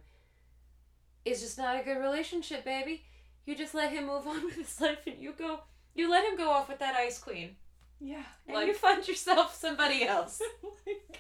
It's 1.24 1.40
just 1.40 1.56
not 1.56 1.80
a 1.80 1.82
good 1.82 1.98
relationship 1.98 2.64
baby. 2.64 3.02
You 3.46 3.56
just 3.56 3.74
let 3.74 3.92
him 3.92 4.06
move 4.06 4.26
on 4.26 4.44
with 4.44 4.56
his 4.56 4.80
life 4.80 4.98
and 5.06 5.20
you 5.20 5.32
go 5.32 5.60
you 5.94 6.10
let 6.10 6.24
him 6.24 6.36
go 6.36 6.50
off 6.50 6.68
with 6.68 6.80
that 6.80 6.94
ice 6.96 7.18
queen. 7.18 7.56
Yeah, 8.00 8.24
and 8.46 8.56
like 8.56 8.66
you 8.66 8.74
find 8.74 9.06
yourself 9.06 9.54
somebody 9.54 10.04
else. 10.04 10.40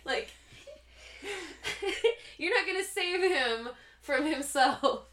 Like 0.04 0.28
you're 2.38 2.54
not 2.54 2.66
gonna 2.66 2.84
save 2.84 3.22
him 3.22 3.70
from 4.00 4.26
himself 4.26 5.08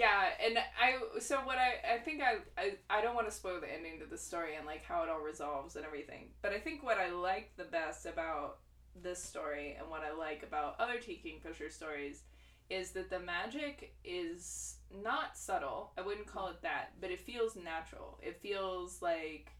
yeah, 0.00 0.28
and 0.42 0.56
I 0.58 1.20
so 1.20 1.36
what 1.44 1.58
I 1.58 1.96
I 1.96 1.98
think 1.98 2.22
I 2.22 2.36
I, 2.58 2.72
I 2.88 3.02
don't 3.02 3.14
want 3.14 3.28
to 3.28 3.34
spoil 3.34 3.60
the 3.60 3.70
ending 3.70 3.98
to 4.00 4.06
the 4.06 4.16
story 4.16 4.54
and 4.56 4.64
like 4.64 4.82
how 4.82 5.02
it 5.02 5.10
all 5.10 5.20
resolves 5.20 5.76
and 5.76 5.84
everything, 5.84 6.28
but 6.40 6.52
I 6.52 6.58
think 6.58 6.82
what 6.82 6.96
I 6.96 7.10
like 7.10 7.52
the 7.58 7.64
best 7.64 8.06
about 8.06 8.60
this 9.02 9.22
story 9.22 9.76
and 9.78 9.90
what 9.90 10.00
I 10.02 10.16
like 10.16 10.42
about 10.42 10.80
other 10.80 10.98
T. 10.98 11.20
Kingfisher 11.22 11.68
stories 11.68 12.22
is 12.70 12.92
that 12.92 13.10
the 13.10 13.20
magic 13.20 13.94
is 14.02 14.76
not 15.02 15.36
subtle. 15.36 15.92
I 15.98 16.00
wouldn't 16.00 16.26
call 16.26 16.48
it 16.48 16.62
that, 16.62 16.92
but 16.98 17.10
it 17.10 17.20
feels 17.20 17.54
natural. 17.54 18.18
It 18.22 18.40
feels 18.40 19.02
like 19.02 19.52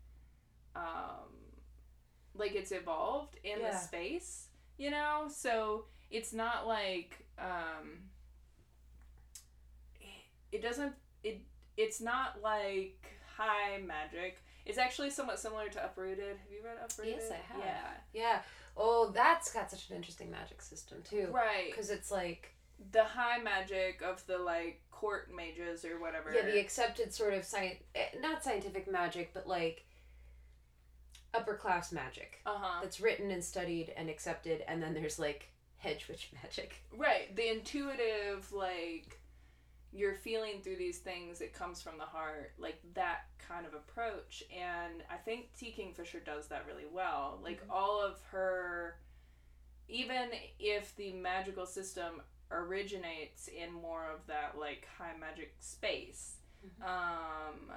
um 0.74 1.36
like 2.34 2.54
it's 2.54 2.72
evolved 2.72 3.36
in 3.44 3.58
the 3.60 3.76
space, 3.76 4.46
you 4.78 4.90
know? 4.90 5.26
So 5.28 5.84
it's 6.10 6.32
not 6.32 6.66
like 6.66 7.26
um 7.38 8.09
it 10.60 10.68
doesn't 10.68 10.92
it 11.24 11.40
it's 11.76 12.00
not 12.00 12.42
like 12.42 13.02
high 13.36 13.78
magic. 13.84 14.42
It's 14.66 14.78
actually 14.78 15.10
somewhat 15.10 15.38
similar 15.38 15.68
to 15.70 15.84
Uprooted. 15.84 16.36
Have 16.36 16.52
you 16.52 16.60
read 16.62 16.76
Uprooted? 16.84 17.14
Yes, 17.18 17.30
I 17.30 17.52
have. 17.52 17.64
Yeah. 17.64 17.90
Yeah. 18.12 18.38
Oh, 18.76 19.10
that's 19.14 19.52
got 19.52 19.70
such 19.70 19.88
an 19.88 19.96
interesting 19.96 20.30
magic 20.30 20.60
system 20.60 20.98
too. 21.02 21.28
Right. 21.32 21.70
Because 21.70 21.90
it's 21.90 22.10
like 22.10 22.54
The 22.92 23.02
high 23.02 23.38
magic 23.38 24.02
of 24.02 24.24
the 24.26 24.36
like 24.38 24.82
court 24.90 25.30
mages 25.34 25.84
or 25.84 25.98
whatever. 25.98 26.32
yeah, 26.34 26.42
the 26.42 26.60
accepted 26.60 27.14
sort 27.14 27.32
of 27.32 27.44
science, 27.44 27.76
not 28.20 28.44
scientific 28.44 28.90
magic, 28.90 29.32
but 29.32 29.46
like 29.46 29.86
upper 31.32 31.54
class 31.54 31.92
magic 31.92 32.40
uh-huh. 32.44 32.80
that's 32.82 33.00
written 33.00 33.30
and 33.30 33.42
studied 33.42 33.92
and 33.96 34.10
accepted, 34.10 34.62
and 34.68 34.82
then 34.82 34.92
there's 34.92 35.18
like 35.18 35.48
hedge 35.78 36.06
witch 36.08 36.30
magic. 36.42 36.82
Right. 36.96 37.34
The 37.34 37.50
intuitive, 37.50 38.52
like, 38.52 39.19
you're 39.92 40.14
feeling 40.14 40.60
through 40.62 40.76
these 40.76 40.98
things, 40.98 41.40
it 41.40 41.52
comes 41.52 41.82
from 41.82 41.98
the 41.98 42.04
heart, 42.04 42.52
like 42.58 42.80
that 42.94 43.26
kind 43.38 43.66
of 43.66 43.74
approach. 43.74 44.44
And 44.50 45.02
I 45.10 45.16
think 45.16 45.48
T. 45.58 45.72
Kingfisher 45.72 46.20
does 46.20 46.46
that 46.48 46.64
really 46.66 46.86
well. 46.92 47.40
Like, 47.42 47.60
all 47.68 48.00
of 48.00 48.20
her, 48.30 48.96
even 49.88 50.28
if 50.58 50.94
the 50.96 51.12
magical 51.12 51.66
system 51.66 52.22
originates 52.52 53.48
in 53.48 53.72
more 53.72 54.04
of 54.12 54.26
that 54.26 54.56
like 54.58 54.86
high 54.98 55.16
magic 55.18 55.54
space. 55.60 56.36
Um 56.82 57.72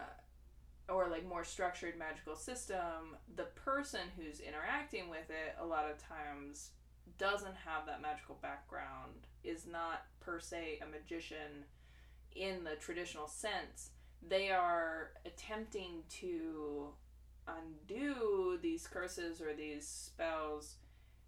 or 0.89 1.08
like 1.10 1.26
more 1.26 1.43
structured 1.45 1.97
magical 1.97 2.36
system, 2.36 3.15
the 3.36 3.45
person 3.56 4.02
who's 4.17 4.41
interacting 4.41 5.10
with 5.10 5.30
it 5.30 5.56
a 5.62 5.65
lot 5.65 5.89
of 5.89 5.97
times 5.97 6.71
doesn't 7.17 7.56
have 7.56 7.86
that 7.86 8.02
magical 8.02 8.38
background, 8.41 9.28
is 9.43 9.65
not 9.65 10.06
per 10.19 10.39
se 10.39 10.80
a 10.82 10.86
magician 10.86 11.63
in 12.36 12.63
the 12.63 12.76
traditional 12.76 13.28
sense. 13.28 13.91
They 14.28 14.50
are 14.52 15.12
attempting 15.26 16.04
to 16.22 16.89
undo 17.48 18.58
these 18.62 18.88
curses 18.88 19.41
or 19.41 19.54
these 19.54 19.88
spells. 19.88 20.76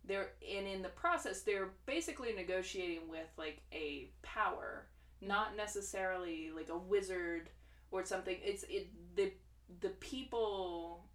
They're 0.07 0.29
and 0.55 0.67
in 0.67 0.81
the 0.81 0.89
process 0.89 1.41
they're 1.41 1.71
basically 1.85 2.31
negotiating 2.33 3.09
with 3.09 3.27
like 3.37 3.61
a 3.73 4.09
power, 4.21 4.87
not 5.21 5.57
necessarily 5.57 6.51
like 6.55 6.69
a 6.69 6.77
wizard 6.77 7.49
or 7.91 8.05
something. 8.05 8.37
It's 8.43 8.63
it 8.69 8.87
the 9.15 9.31
the 9.81 9.89
people 9.89 11.05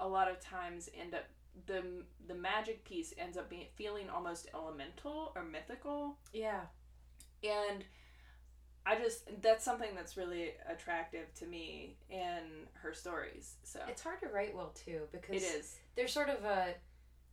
a 0.00 0.06
lot 0.06 0.30
of 0.30 0.38
times 0.40 0.88
end 0.98 1.14
up 1.14 1.24
the 1.66 1.82
the 2.28 2.34
magic 2.34 2.84
piece 2.84 3.12
ends 3.18 3.36
up 3.36 3.50
being 3.50 3.66
feeling 3.74 4.08
almost 4.08 4.48
elemental 4.54 5.32
or 5.34 5.42
mythical 5.42 6.16
Yeah. 6.32 6.60
and 7.42 7.84
I 8.88 8.98
just 8.98 9.28
that's 9.42 9.62
something 9.62 9.90
that's 9.94 10.16
really 10.16 10.52
attractive 10.66 11.32
to 11.40 11.46
me 11.46 11.96
in 12.08 12.66
her 12.72 12.94
stories. 12.94 13.56
So 13.62 13.80
It's 13.86 14.02
hard 14.02 14.18
to 14.20 14.28
write 14.28 14.54
well 14.54 14.72
too 14.74 15.00
because 15.12 15.42
it 15.42 15.44
is. 15.44 15.76
There's 15.94 16.12
sort 16.12 16.30
of 16.30 16.42
a 16.44 16.74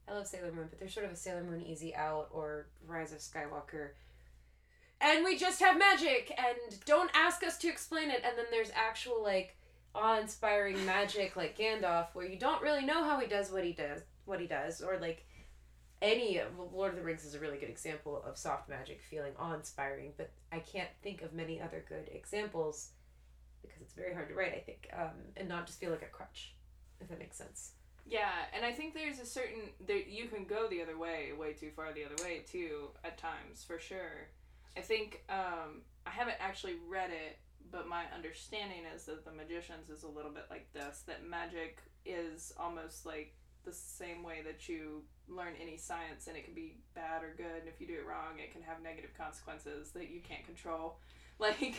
I 0.08 0.14
love 0.14 0.28
Sailor 0.28 0.52
Moon, 0.52 0.68
but 0.70 0.80
there's 0.80 0.94
sort 0.94 1.06
of 1.06 1.14
a 1.14 1.16
Sailor 1.16 1.44
Moon 1.44 1.66
Easy 1.66 1.96
Out 1.96 2.28
or 2.32 2.68
Rise 2.86 3.14
of 3.14 3.20
Skywalker. 3.20 3.92
And 5.00 5.24
we 5.24 5.38
just 5.38 5.62
have 5.62 5.80
magic 5.80 6.38
and 6.38 6.86
don't 6.86 7.10
ask 7.14 7.42
us 7.42 7.58
to 7.60 7.70
explain 7.70 8.10
it 8.10 8.22
and 8.26 8.38
then 8.38 8.46
there's 8.52 8.72
actual 8.76 9.24
like 9.24 9.56
awe-inspiring 9.94 10.86
magic 10.86 11.38
like 11.38 11.58
Gandalf 11.58 12.08
where 12.14 12.26
you 12.26 12.38
don't 12.38 12.62
really 12.62 12.86
know 12.86 13.02
how 13.02 13.18
he 13.18 13.28
does 13.28 13.50
what 13.50 13.64
he 13.64 13.72
does 13.72 14.02
what 14.26 14.42
he 14.42 14.48
does 14.48 14.82
or 14.82 14.98
like 15.00 15.26
any 16.02 16.42
Lord 16.74 16.92
of 16.92 17.00
the 17.00 17.06
Rings 17.06 17.26
is 17.26 17.36
a 17.36 17.40
really 17.40 17.58
good 17.58 17.70
example 17.70 18.24
of 18.26 18.38
soft 18.38 18.70
magic 18.70 19.02
feeling 19.02 19.34
awe-inspiring, 19.40 20.14
but 20.18 20.32
I 20.52 20.60
can't 20.60 20.90
think 21.02 21.22
of 21.22 21.34
many 21.34 21.62
other 21.62 21.84
good 21.88 22.10
examples 22.14 22.90
because 23.62 23.82
it's 23.82 23.94
very 23.94 24.14
hard 24.14 24.30
to 24.30 24.36
write, 24.36 24.54
I 24.54 24.60
think, 24.60 24.90
um, 24.94 25.34
and 25.38 25.48
not 25.48 25.66
just 25.68 25.80
feel 25.80 25.92
like 25.92 26.04
a 26.04 26.08
crutch, 26.08 26.56
if 27.02 27.08
that 27.08 27.20
makes 27.20 27.38
sense. 27.38 27.72
Yeah, 28.06 28.30
and 28.54 28.64
I 28.64 28.72
think 28.72 28.94
there's 28.94 29.20
a 29.20 29.26
certain 29.26 29.72
that 29.88 30.08
you 30.08 30.28
can 30.28 30.46
go 30.46 30.68
the 30.68 30.82
other 30.82 30.98
way, 30.98 31.32
way 31.38 31.54
too 31.54 31.72
far 31.76 31.92
the 31.92 32.06
other 32.06 32.24
way 32.24 32.44
too 32.48 32.90
at 33.04 33.18
times 33.18 33.64
for 33.64 33.80
sure. 33.80 34.30
I 34.78 34.82
think 34.82 35.24
um, 35.30 35.82
I 36.06 36.12
haven't 36.12 36.38
actually 36.40 36.76
read 36.88 37.10
it, 37.10 37.40
but 37.72 37.88
my 37.88 38.04
understanding 38.14 38.84
is 38.94 39.06
that 39.06 39.26
the 39.26 39.32
magicians 39.32 39.90
is 39.90 40.04
a 40.04 40.08
little 40.08 40.32
bit 40.32 40.46
like 40.52 40.72
this. 40.74 41.04
That 41.08 41.28
magic 41.28 41.80
is 42.06 42.54
almost 42.60 43.06
like 43.08 43.34
the 43.64 43.74
same 43.74 44.22
way 44.22 44.44
that 44.46 44.70
you 44.70 45.02
learn 45.28 45.54
any 45.62 45.78
science, 45.78 46.28
and 46.28 46.38
it 46.38 46.46
can 46.46 46.54
be 46.54 46.78
bad 46.94 47.24
or 47.24 47.34
good. 47.38 47.62
And 47.62 47.68
if 47.68 47.80
you 47.82 47.88
do 47.88 47.94
it 47.94 48.06
wrong, 48.08 48.40
it 48.40 48.52
can 48.52 48.62
have 48.62 48.82
negative 48.82 49.12
consequences 49.18 49.92
that 49.92 50.10
you 50.10 50.22
can't 50.22 50.46
control. 50.46 50.98
Like 51.38 51.76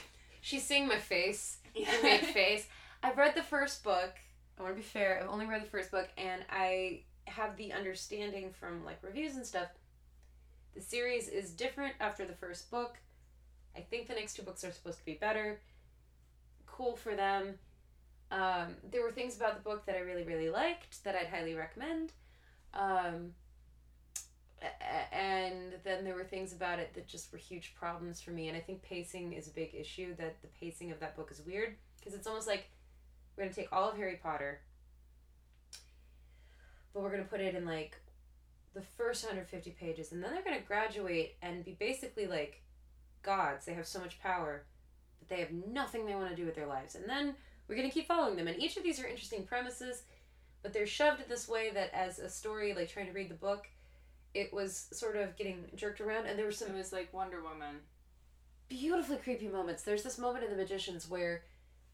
She's 0.46 0.62
seeing 0.62 0.86
my 0.86 0.98
face. 0.98 1.56
I 1.76 2.02
made 2.02 2.20
face. 2.20 2.68
I've 3.02 3.16
read 3.16 3.34
the 3.34 3.42
first 3.42 3.82
book. 3.82 4.12
I 4.56 4.62
want 4.62 4.76
to 4.76 4.80
be 4.80 4.86
fair. 4.86 5.18
I've 5.20 5.28
only 5.28 5.46
read 5.46 5.62
the 5.62 5.68
first 5.68 5.90
book, 5.90 6.08
and 6.16 6.44
I 6.48 7.00
have 7.24 7.56
the 7.56 7.72
understanding 7.72 8.52
from 8.52 8.84
like 8.84 9.02
reviews 9.02 9.34
and 9.34 9.44
stuff. 9.44 9.66
The 10.76 10.80
series 10.80 11.28
is 11.28 11.50
different 11.50 11.94
after 11.98 12.24
the 12.24 12.32
first 12.32 12.70
book. 12.70 12.96
I 13.76 13.80
think 13.80 14.06
the 14.06 14.14
next 14.14 14.34
two 14.34 14.42
books 14.42 14.62
are 14.62 14.70
supposed 14.70 14.98
to 14.98 15.04
be 15.04 15.14
better. 15.14 15.58
Cool 16.66 16.94
for 16.94 17.16
them. 17.16 17.54
Um, 18.30 18.76
there 18.90 19.02
were 19.02 19.10
things 19.10 19.36
about 19.36 19.56
the 19.56 19.68
book 19.68 19.84
that 19.86 19.96
I 19.96 20.00
really, 20.00 20.22
really 20.22 20.48
liked 20.48 21.02
that 21.02 21.16
I'd 21.16 21.26
highly 21.26 21.54
recommend. 21.54 22.12
Um, 22.76 23.32
and 25.12 25.74
then 25.84 26.04
there 26.04 26.14
were 26.14 26.24
things 26.24 26.52
about 26.52 26.78
it 26.78 26.94
that 26.94 27.06
just 27.06 27.32
were 27.32 27.38
huge 27.38 27.74
problems 27.78 28.20
for 28.20 28.30
me 28.30 28.48
and 28.48 28.56
i 28.56 28.60
think 28.60 28.82
pacing 28.82 29.32
is 29.32 29.48
a 29.48 29.50
big 29.50 29.74
issue 29.74 30.14
that 30.16 30.40
the 30.42 30.48
pacing 30.60 30.90
of 30.90 30.98
that 31.00 31.14
book 31.16 31.30
is 31.30 31.42
weird 31.44 31.76
because 31.98 32.14
it's 32.14 32.26
almost 32.26 32.46
like 32.46 32.70
we're 33.36 33.44
going 33.44 33.52
to 33.52 33.60
take 33.60 33.72
all 33.72 33.90
of 33.90 33.96
harry 33.96 34.18
potter 34.22 34.60
but 36.94 37.02
we're 37.02 37.10
going 37.10 37.22
to 37.22 37.28
put 37.28 37.40
it 37.40 37.54
in 37.54 37.66
like 37.66 37.96
the 38.74 38.80
first 38.80 39.24
150 39.24 39.70
pages 39.70 40.12
and 40.12 40.22
then 40.22 40.32
they're 40.32 40.42
going 40.42 40.58
to 40.58 40.66
graduate 40.66 41.36
and 41.42 41.64
be 41.64 41.76
basically 41.78 42.26
like 42.26 42.62
gods 43.22 43.66
they 43.66 43.74
have 43.74 43.86
so 43.86 44.00
much 44.00 44.20
power 44.20 44.64
but 45.18 45.28
they 45.28 45.40
have 45.40 45.52
nothing 45.52 46.06
they 46.06 46.14
want 46.14 46.30
to 46.30 46.36
do 46.36 46.46
with 46.46 46.54
their 46.54 46.66
lives 46.66 46.94
and 46.94 47.08
then 47.08 47.34
we're 47.68 47.76
going 47.76 47.88
to 47.88 47.94
keep 47.94 48.06
following 48.06 48.36
them 48.36 48.48
and 48.48 48.58
each 48.58 48.76
of 48.76 48.82
these 48.82 49.00
are 49.00 49.06
interesting 49.06 49.44
premises 49.44 50.02
but 50.66 50.72
they're 50.72 50.84
shoved 50.84 51.28
this 51.28 51.48
way 51.48 51.70
that 51.70 51.94
as 51.94 52.18
a 52.18 52.28
story 52.28 52.74
like 52.74 52.90
trying 52.90 53.06
to 53.06 53.12
read 53.12 53.28
the 53.28 53.34
book 53.36 53.68
it 54.34 54.52
was 54.52 54.88
sort 54.92 55.14
of 55.16 55.36
getting 55.36 55.64
jerked 55.76 56.00
around 56.00 56.26
and 56.26 56.36
there 56.36 56.44
were 56.44 56.50
some 56.50 56.70
it 56.70 56.74
was 56.76 56.92
like 56.92 57.12
Wonder 57.14 57.40
Woman. 57.40 57.76
beautifully 58.68 59.16
creepy 59.18 59.48
moments. 59.48 59.82
There's 59.84 60.02
this 60.02 60.18
moment 60.18 60.44
in 60.44 60.50
The 60.50 60.56
Magicians 60.56 61.08
where 61.08 61.44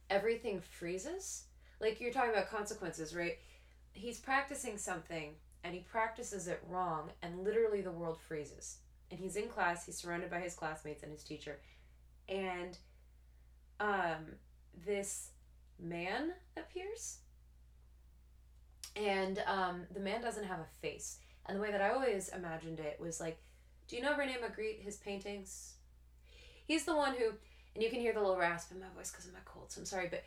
everything 0.09 0.61
freezes. 0.61 1.45
Like 1.81 2.01
you're 2.01 2.13
talking 2.13 2.31
about 2.33 2.49
consequences, 2.51 3.15
right? 3.15 3.39
He's 3.93 4.19
practicing 4.19 4.79
something 4.79 5.35
and 5.65 5.75
he 5.75 5.81
practices 5.81 6.49
it 6.49 6.63
wrong, 6.69 7.11
and 7.23 7.45
literally 7.45 7.83
the 7.83 7.93
world 7.93 8.19
freezes. 8.27 8.79
And 9.11 9.21
he's 9.21 9.37
in 9.37 9.49
class, 9.49 9.87
he's 9.87 9.99
surrounded 9.99 10.31
by 10.31 10.41
his 10.41 10.55
classmates 10.55 11.03
and 11.03 11.13
his 11.13 11.23
teacher. 11.23 11.59
And 12.29 12.79
um, 13.79 14.37
this 14.87 15.29
man 15.79 16.33
appears. 16.57 17.19
And 18.97 19.43
um, 19.47 19.83
the 19.95 20.01
man 20.01 20.21
doesn't 20.21 20.45
have 20.45 20.59
a 20.61 20.67
face. 20.81 21.19
And 21.47 21.57
the 21.57 21.63
way 21.63 21.71
that 21.73 21.81
I 21.83 21.91
always 21.91 22.29
imagined 22.29 22.79
it 22.79 22.99
was 23.01 23.21
like, 23.21 23.39
do 23.89 23.97
you 23.97 24.03
know 24.03 24.17
Rene 24.17 24.35
Magritte, 24.35 24.81
his 24.83 24.97
paintings? 24.97 25.75
He's 26.67 26.85
the 26.85 26.95
one 26.97 27.15
who, 27.15 27.31
and 27.75 27.83
you 27.83 27.91
can 27.91 28.01
hear 28.01 28.13
the 28.13 28.21
little 28.21 28.37
rasp 28.37 28.71
in 28.73 28.81
my 28.81 28.87
voice 28.97 29.11
because 29.11 29.27
of 29.27 29.33
my 29.33 29.41
cold, 29.45 29.73
so 29.73 29.81
I'm 29.81 29.85
sorry, 29.87 30.09
but 30.09 30.23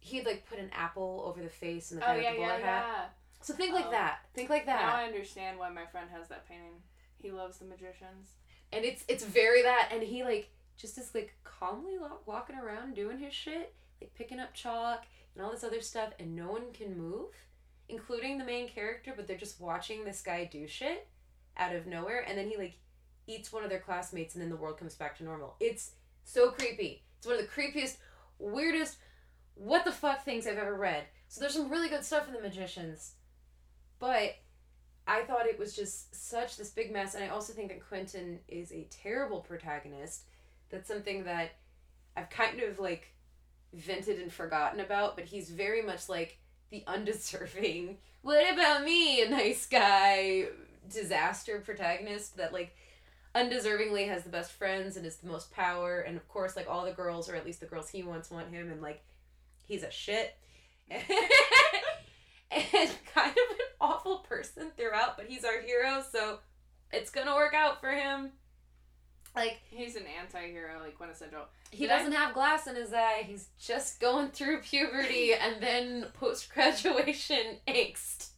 he'd 0.00 0.24
like 0.24 0.48
put 0.48 0.58
an 0.58 0.70
apple 0.72 1.24
over 1.26 1.42
the 1.42 1.48
face 1.48 1.90
and 1.90 2.00
the 2.00 2.04
Oh 2.04 2.08
guy 2.14 2.20
yeah, 2.20 2.28
with 2.30 2.36
the 2.36 2.42
yeah, 2.42 2.48
bowler 2.56 2.64
hat. 2.64 2.84
yeah. 2.88 3.04
So 3.42 3.54
think 3.54 3.74
like 3.74 3.86
Oh. 3.88 3.90
that. 3.90 4.18
Think 4.34 4.48
like 4.50 4.66
that. 4.66 4.80
Now 4.86 4.94
I 4.94 5.04
understand 5.04 5.58
why 5.58 5.70
my 5.70 5.86
friend 5.86 6.08
has 6.16 6.28
that 6.28 6.48
painting. 6.48 6.82
He 7.20 7.30
loves 7.32 7.58
the 7.58 7.64
magicians. 7.64 8.30
and 8.72 8.84
it's 8.84 9.04
it's 9.08 9.24
very 9.24 9.62
that 9.62 9.88
and 9.92 10.02
he 10.02 10.22
like 10.22 10.50
just 10.76 10.98
is 10.98 11.14
like 11.14 11.34
calmly 11.42 11.96
walking 12.26 12.56
around 12.56 12.94
doing 12.94 13.18
his 13.18 13.32
shit 13.34 13.74
like 14.00 14.14
picking 14.14 14.38
up 14.38 14.52
chalk 14.54 15.04
and 15.34 15.42
all 15.44 15.50
this 15.50 15.64
other 15.64 15.80
stuff 15.80 16.10
and 16.20 16.36
no 16.36 16.48
one 16.52 16.70
can 16.72 16.96
move 16.96 17.30
including 17.88 18.38
the 18.38 18.44
main 18.44 18.68
character 18.68 19.12
but 19.14 19.26
they're 19.26 19.36
just 19.36 19.60
watching 19.60 20.04
this 20.04 20.20
guy 20.20 20.44
do 20.44 20.66
shit 20.66 21.06
out 21.56 21.74
of 21.74 21.86
nowhere 21.86 22.24
and 22.26 22.36
then 22.36 22.48
he 22.48 22.56
like 22.56 22.78
eats 23.26 23.52
one 23.52 23.64
of 23.64 23.70
their 23.70 23.80
classmates 23.80 24.34
and 24.34 24.42
then 24.42 24.50
the 24.50 24.56
world 24.56 24.78
comes 24.78 24.94
back 24.94 25.16
to 25.18 25.24
normal. 25.24 25.54
It's 25.60 25.92
so 26.24 26.50
creepy. 26.50 27.02
It's 27.18 27.26
one 27.26 27.36
of 27.36 27.42
the 27.42 27.48
creepiest 27.48 27.96
weirdest 28.38 28.96
what 29.54 29.84
the 29.84 29.90
fuck 29.92 30.24
things 30.24 30.46
i've 30.46 30.56
ever 30.56 30.74
read. 30.74 31.04
So 31.28 31.40
there's 31.40 31.54
some 31.54 31.70
really 31.70 31.88
good 31.88 32.04
stuff 32.04 32.28
in 32.28 32.34
the 32.34 32.40
magicians 32.40 33.14
but 33.98 34.36
I 35.06 35.22
thought 35.22 35.46
it 35.46 35.58
was 35.58 35.74
just 35.74 36.14
such 36.14 36.56
this 36.56 36.70
big 36.70 36.92
mess, 36.92 37.14
and 37.14 37.24
I 37.24 37.28
also 37.28 37.52
think 37.52 37.68
that 37.68 37.86
Quentin 37.86 38.40
is 38.46 38.72
a 38.72 38.86
terrible 38.90 39.40
protagonist. 39.40 40.24
That's 40.70 40.86
something 40.86 41.24
that 41.24 41.52
I've 42.16 42.28
kind 42.28 42.60
of 42.60 42.78
like 42.78 43.14
vented 43.72 44.20
and 44.20 44.32
forgotten 44.32 44.80
about, 44.80 45.16
but 45.16 45.24
he's 45.24 45.48
very 45.48 45.82
much 45.82 46.08
like 46.08 46.38
the 46.70 46.84
undeserving. 46.86 47.98
What 48.20 48.52
about 48.52 48.82
me, 48.82 49.22
a 49.22 49.30
nice 49.30 49.64
guy 49.66 50.48
disaster 50.92 51.60
protagonist 51.64 52.36
that 52.36 52.52
like 52.52 52.74
undeservingly 53.34 54.08
has 54.08 54.24
the 54.24 54.28
best 54.28 54.52
friends 54.52 54.96
and 54.96 55.06
is 55.06 55.16
the 55.16 55.28
most 55.28 55.52
power, 55.52 56.00
and 56.00 56.16
of 56.16 56.28
course, 56.28 56.56
like 56.56 56.68
all 56.68 56.84
the 56.84 56.92
girls, 56.92 57.30
or 57.30 57.36
at 57.36 57.46
least 57.46 57.60
the 57.60 57.66
girls 57.66 57.88
he 57.88 58.02
wants, 58.02 58.30
want 58.30 58.48
him, 58.48 58.70
and 58.70 58.82
like 58.82 59.02
he's 59.66 59.84
a 59.84 59.90
shit. 59.90 60.36
and 60.90 61.04
kind 63.14 63.30
of 63.30 63.50
an 63.50 63.66
awful 63.80 64.18
person 64.18 64.72
throughout, 64.76 65.16
but 65.16 65.26
he's 65.26 65.44
our 65.44 65.60
hero, 65.60 66.02
so 66.10 66.40
it's 66.92 67.10
gonna 67.10 67.34
work 67.34 67.54
out 67.54 67.80
for 67.80 67.90
him. 67.90 68.32
Like 69.38 69.60
He's 69.70 69.96
an 69.96 70.04
anti-hero, 70.20 70.80
like 70.80 70.96
quintessential. 70.96 71.42
he 71.70 71.84
Did 71.84 71.88
doesn't 71.88 72.12
have 72.12 72.34
glass 72.34 72.66
in 72.66 72.76
his 72.76 72.92
eye. 72.92 73.22
He's 73.26 73.48
just 73.58 74.00
going 74.00 74.28
through 74.28 74.60
puberty 74.62 75.32
and 75.40 75.62
then 75.62 76.06
post 76.14 76.52
graduation 76.52 77.56
angst. 77.66 78.28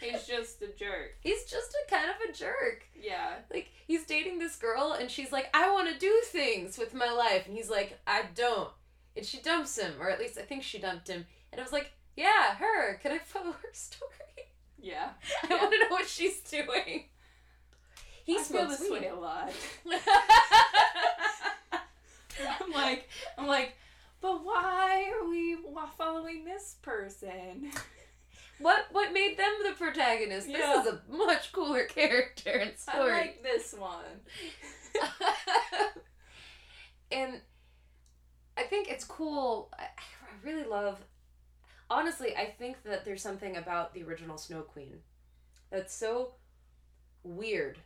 He's 0.00 0.26
just 0.26 0.60
a 0.60 0.66
jerk. 0.68 1.14
He's 1.20 1.44
just 1.44 1.74
a 1.86 1.90
kind 1.90 2.10
of 2.10 2.16
a 2.28 2.32
jerk. 2.32 2.84
Yeah. 3.00 3.36
Like 3.52 3.68
he's 3.86 4.04
dating 4.04 4.38
this 4.38 4.56
girl 4.56 4.96
and 4.98 5.10
she's 5.10 5.32
like, 5.32 5.48
"I 5.54 5.70
want 5.72 5.88
to 5.92 5.98
do 5.98 6.20
things 6.26 6.76
with 6.78 6.92
my 6.94 7.10
life," 7.10 7.46
and 7.46 7.56
he's 7.56 7.70
like, 7.70 7.98
"I 8.06 8.24
don't." 8.34 8.70
And 9.16 9.24
she 9.24 9.38
dumps 9.40 9.78
him, 9.78 9.94
or 10.00 10.10
at 10.10 10.18
least 10.18 10.36
I 10.36 10.42
think 10.42 10.62
she 10.64 10.78
dumped 10.78 11.08
him. 11.08 11.24
And 11.52 11.60
I 11.60 11.64
was 11.64 11.72
like, 11.72 11.92
"Yeah, 12.16 12.56
her. 12.56 12.94
Can 12.98 13.12
I 13.12 13.18
follow 13.18 13.52
her 13.52 13.68
story? 13.72 14.10
Yeah. 14.78 15.10
I 15.44 15.46
Yeah. 15.48 15.56
want 15.60 15.72
to 15.72 15.78
know 15.78 15.88
what 15.90 16.08
she's 16.08 16.40
doing." 16.40 17.04
He 18.24 18.38
I 18.38 18.42
smokes 18.42 18.78
this 18.78 18.90
weed. 18.90 19.02
way 19.02 19.08
a 19.08 19.14
lot. 19.14 19.52
I'm 22.60 22.72
like, 22.72 23.08
I'm 23.38 23.46
like, 23.46 23.76
but 24.20 24.44
why 24.44 25.12
are 25.14 25.28
we 25.28 25.56
following 25.98 26.44
this 26.44 26.76
person? 26.82 27.70
What 28.58 28.86
what 28.92 29.12
made 29.12 29.36
them 29.36 29.52
the 29.64 29.72
protagonist? 29.72 30.46
This 30.46 30.56
Yeah. 30.58 30.80
is 30.80 30.86
a 30.86 31.00
much 31.10 31.52
cooler 31.52 31.84
character 31.88 32.50
and 32.50 32.76
story. 32.78 33.12
I 33.12 33.16
like 33.20 33.42
this 33.42 33.74
one. 33.74 34.20
and 37.12 37.40
I 38.56 38.62
think 38.62 38.88
it's 38.88 39.04
cool. 39.04 39.70
I, 39.78 39.82
I 39.84 40.46
really 40.46 40.64
love. 40.64 40.98
Honestly, 41.90 42.34
I 42.36 42.46
think 42.46 42.82
that 42.84 43.04
there's 43.04 43.22
something 43.22 43.56
about 43.56 43.92
the 43.92 44.02
original 44.04 44.38
Snow 44.38 44.62
Queen 44.62 45.00
that's 45.70 45.94
so 45.94 46.32
weird 47.22 47.78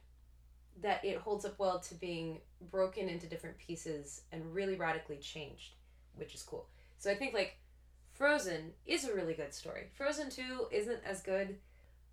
that 0.82 1.04
it 1.04 1.18
holds 1.18 1.44
up 1.44 1.58
well 1.58 1.80
to 1.80 1.94
being 1.94 2.40
broken 2.70 3.08
into 3.08 3.26
different 3.26 3.58
pieces 3.58 4.22
and 4.32 4.54
really 4.54 4.76
radically 4.76 5.16
changed, 5.16 5.72
which 6.16 6.34
is 6.34 6.42
cool. 6.42 6.66
So 6.98 7.10
I 7.10 7.14
think 7.14 7.34
like 7.34 7.56
Frozen 8.14 8.72
is 8.86 9.04
a 9.04 9.14
really 9.14 9.34
good 9.34 9.54
story. 9.54 9.88
Frozen 9.96 10.30
2 10.30 10.68
isn't 10.70 11.00
as 11.04 11.22
good, 11.22 11.56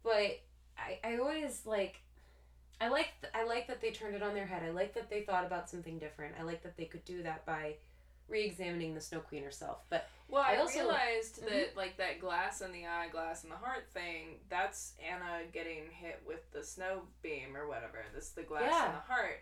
but 0.03 0.39
I, 0.77 0.99
I 1.03 1.17
always 1.17 1.65
like 1.65 2.01
I 2.79 2.89
like 2.89 3.13
th- 3.21 3.33
I 3.33 3.45
like 3.45 3.67
that 3.67 3.81
they 3.81 3.91
turned 3.91 4.15
it 4.15 4.23
on 4.23 4.33
their 4.33 4.45
head. 4.45 4.61
I 4.63 4.71
like 4.71 4.93
that 4.95 5.09
they 5.09 5.21
thought 5.21 5.45
about 5.45 5.69
something 5.69 5.97
different. 5.97 6.35
I 6.39 6.43
like 6.43 6.61
that 6.63 6.77
they 6.77 6.85
could 6.85 7.05
do 7.05 7.23
that 7.23 7.45
by 7.45 7.75
re-examining 8.27 8.93
the 8.95 9.01
Snow 9.01 9.19
Queen 9.19 9.43
herself. 9.43 9.83
But 9.89 10.07
Well, 10.27 10.41
I, 10.43 10.53
I 10.53 10.57
also- 10.57 10.79
realized 10.79 11.41
Mhm. 11.41 11.49
that 11.49 11.75
like 11.77 11.97
that 11.97 12.19
glass 12.19 12.61
in 12.61 12.71
the 12.71 12.87
eye, 12.87 13.07
glass 13.09 13.43
in 13.43 13.49
the 13.49 13.57
heart 13.57 13.87
thing. 13.91 14.39
That's 14.49 14.95
Anna 14.99 15.45
getting 15.51 15.91
hit 15.91 16.21
with 16.25 16.49
the 16.51 16.63
snow 16.63 17.07
beam 17.21 17.55
or 17.55 17.67
whatever. 17.67 18.03
This 18.13 18.31
the 18.31 18.43
glass 18.43 18.63
Yeah. 18.63 18.87
in 18.87 18.93
the 18.93 18.99
heart. 19.01 19.41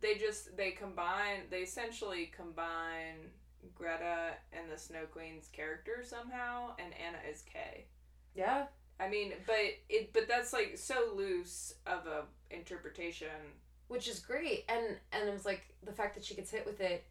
They 0.00 0.16
just 0.16 0.56
they 0.56 0.70
combine. 0.72 1.48
They 1.50 1.62
essentially 1.62 2.26
combine 2.28 3.30
Greta 3.74 4.38
and 4.52 4.70
the 4.70 4.78
Snow 4.78 5.06
Queen's 5.06 5.48
character 5.48 6.02
somehow, 6.02 6.74
and 6.78 6.94
Anna 6.94 7.18
is 7.28 7.42
Kay. 7.42 7.86
yeah, 8.34 8.68
I 8.98 9.08
mean, 9.08 9.34
but 9.46 9.56
it 9.90 10.14
but 10.14 10.26
that's 10.28 10.54
like 10.54 10.78
so 10.78 11.12
loose 11.14 11.74
of 11.86 12.06
a 12.06 12.26
interpretation. 12.50 13.58
which 13.88 14.06
is 14.08 14.20
great. 14.20 14.64
And 14.68 14.98
and 15.12 15.28
it 15.28 15.32
was 15.32 15.44
like 15.44 15.74
the 15.82 15.92
fact 15.92 16.14
that 16.14 16.24
she 16.24 16.34
gets 16.34 16.50
hit 16.50 16.64
with 16.64 16.80
it. 16.80 17.04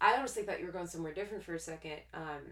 I 0.00 0.16
honestly 0.16 0.42
thought 0.42 0.60
you 0.60 0.66
were 0.66 0.72
going 0.72 0.86
somewhere 0.86 1.12
different 1.12 1.44
for 1.44 1.54
a 1.54 1.58
second, 1.58 1.98
um, 2.14 2.42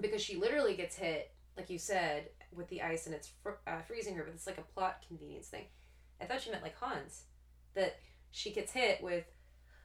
because 0.00 0.22
she 0.22 0.36
literally 0.36 0.74
gets 0.74 0.96
hit, 0.96 1.30
like 1.56 1.70
you 1.70 1.78
said, 1.78 2.30
with 2.52 2.68
the 2.68 2.82
ice 2.82 3.06
and 3.06 3.14
it's 3.14 3.30
fr- 3.42 3.60
uh, 3.66 3.80
freezing 3.82 4.14
her. 4.16 4.24
But 4.24 4.34
it's 4.34 4.46
like 4.46 4.58
a 4.58 4.62
plot 4.74 5.04
convenience 5.06 5.48
thing. 5.48 5.66
I 6.20 6.24
thought 6.24 6.40
she 6.40 6.50
meant 6.50 6.62
like 6.62 6.78
Hans, 6.78 7.24
that 7.74 7.96
she 8.30 8.52
gets 8.52 8.72
hit 8.72 9.02
with, 9.02 9.24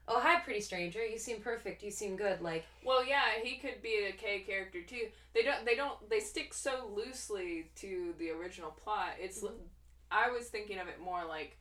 "Oh 0.08 0.20
hi, 0.20 0.40
pretty 0.40 0.62
stranger. 0.62 1.06
You 1.06 1.18
seem 1.20 1.42
perfect. 1.42 1.84
You 1.84 1.92
seem 1.92 2.16
good." 2.16 2.42
Like 2.42 2.66
Well, 2.86 3.06
yeah, 3.06 3.24
he 3.44 3.58
could 3.58 3.82
be 3.82 4.06
a 4.08 4.14
Kay 4.14 4.42
character 4.42 4.82
too. 4.82 5.10
They 5.34 5.44
don't. 5.44 5.66
They 5.66 5.76
don't. 5.76 6.10
They 6.10 6.20
stick 6.20 6.54
so 6.54 6.92
loosely 6.96 7.72
to 7.76 8.16
the 8.18 8.32
original 8.32 8.72
plot. 8.72 9.16
It's. 9.20 9.42
Mhm. 9.44 9.68
I 10.12 10.32
was 10.32 10.48
thinking 10.50 10.80
of 10.80 10.88
it 10.88 11.00
more 11.00 11.26
like. 11.26 11.58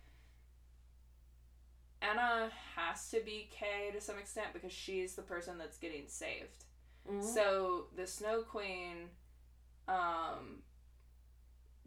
Anna 2.00 2.50
has 2.76 3.10
to 3.10 3.20
be 3.20 3.48
Kay 3.50 3.90
to 3.92 4.00
some 4.00 4.18
extent 4.18 4.48
because 4.52 4.72
she's 4.72 5.14
the 5.14 5.22
person 5.22 5.58
that's 5.58 5.78
getting 5.78 6.06
saved. 6.06 6.64
mhm. 7.08 7.22
So 7.22 7.86
the 7.96 8.06
Snow 8.06 8.42
Queen, 8.42 9.08
um, 9.88 10.62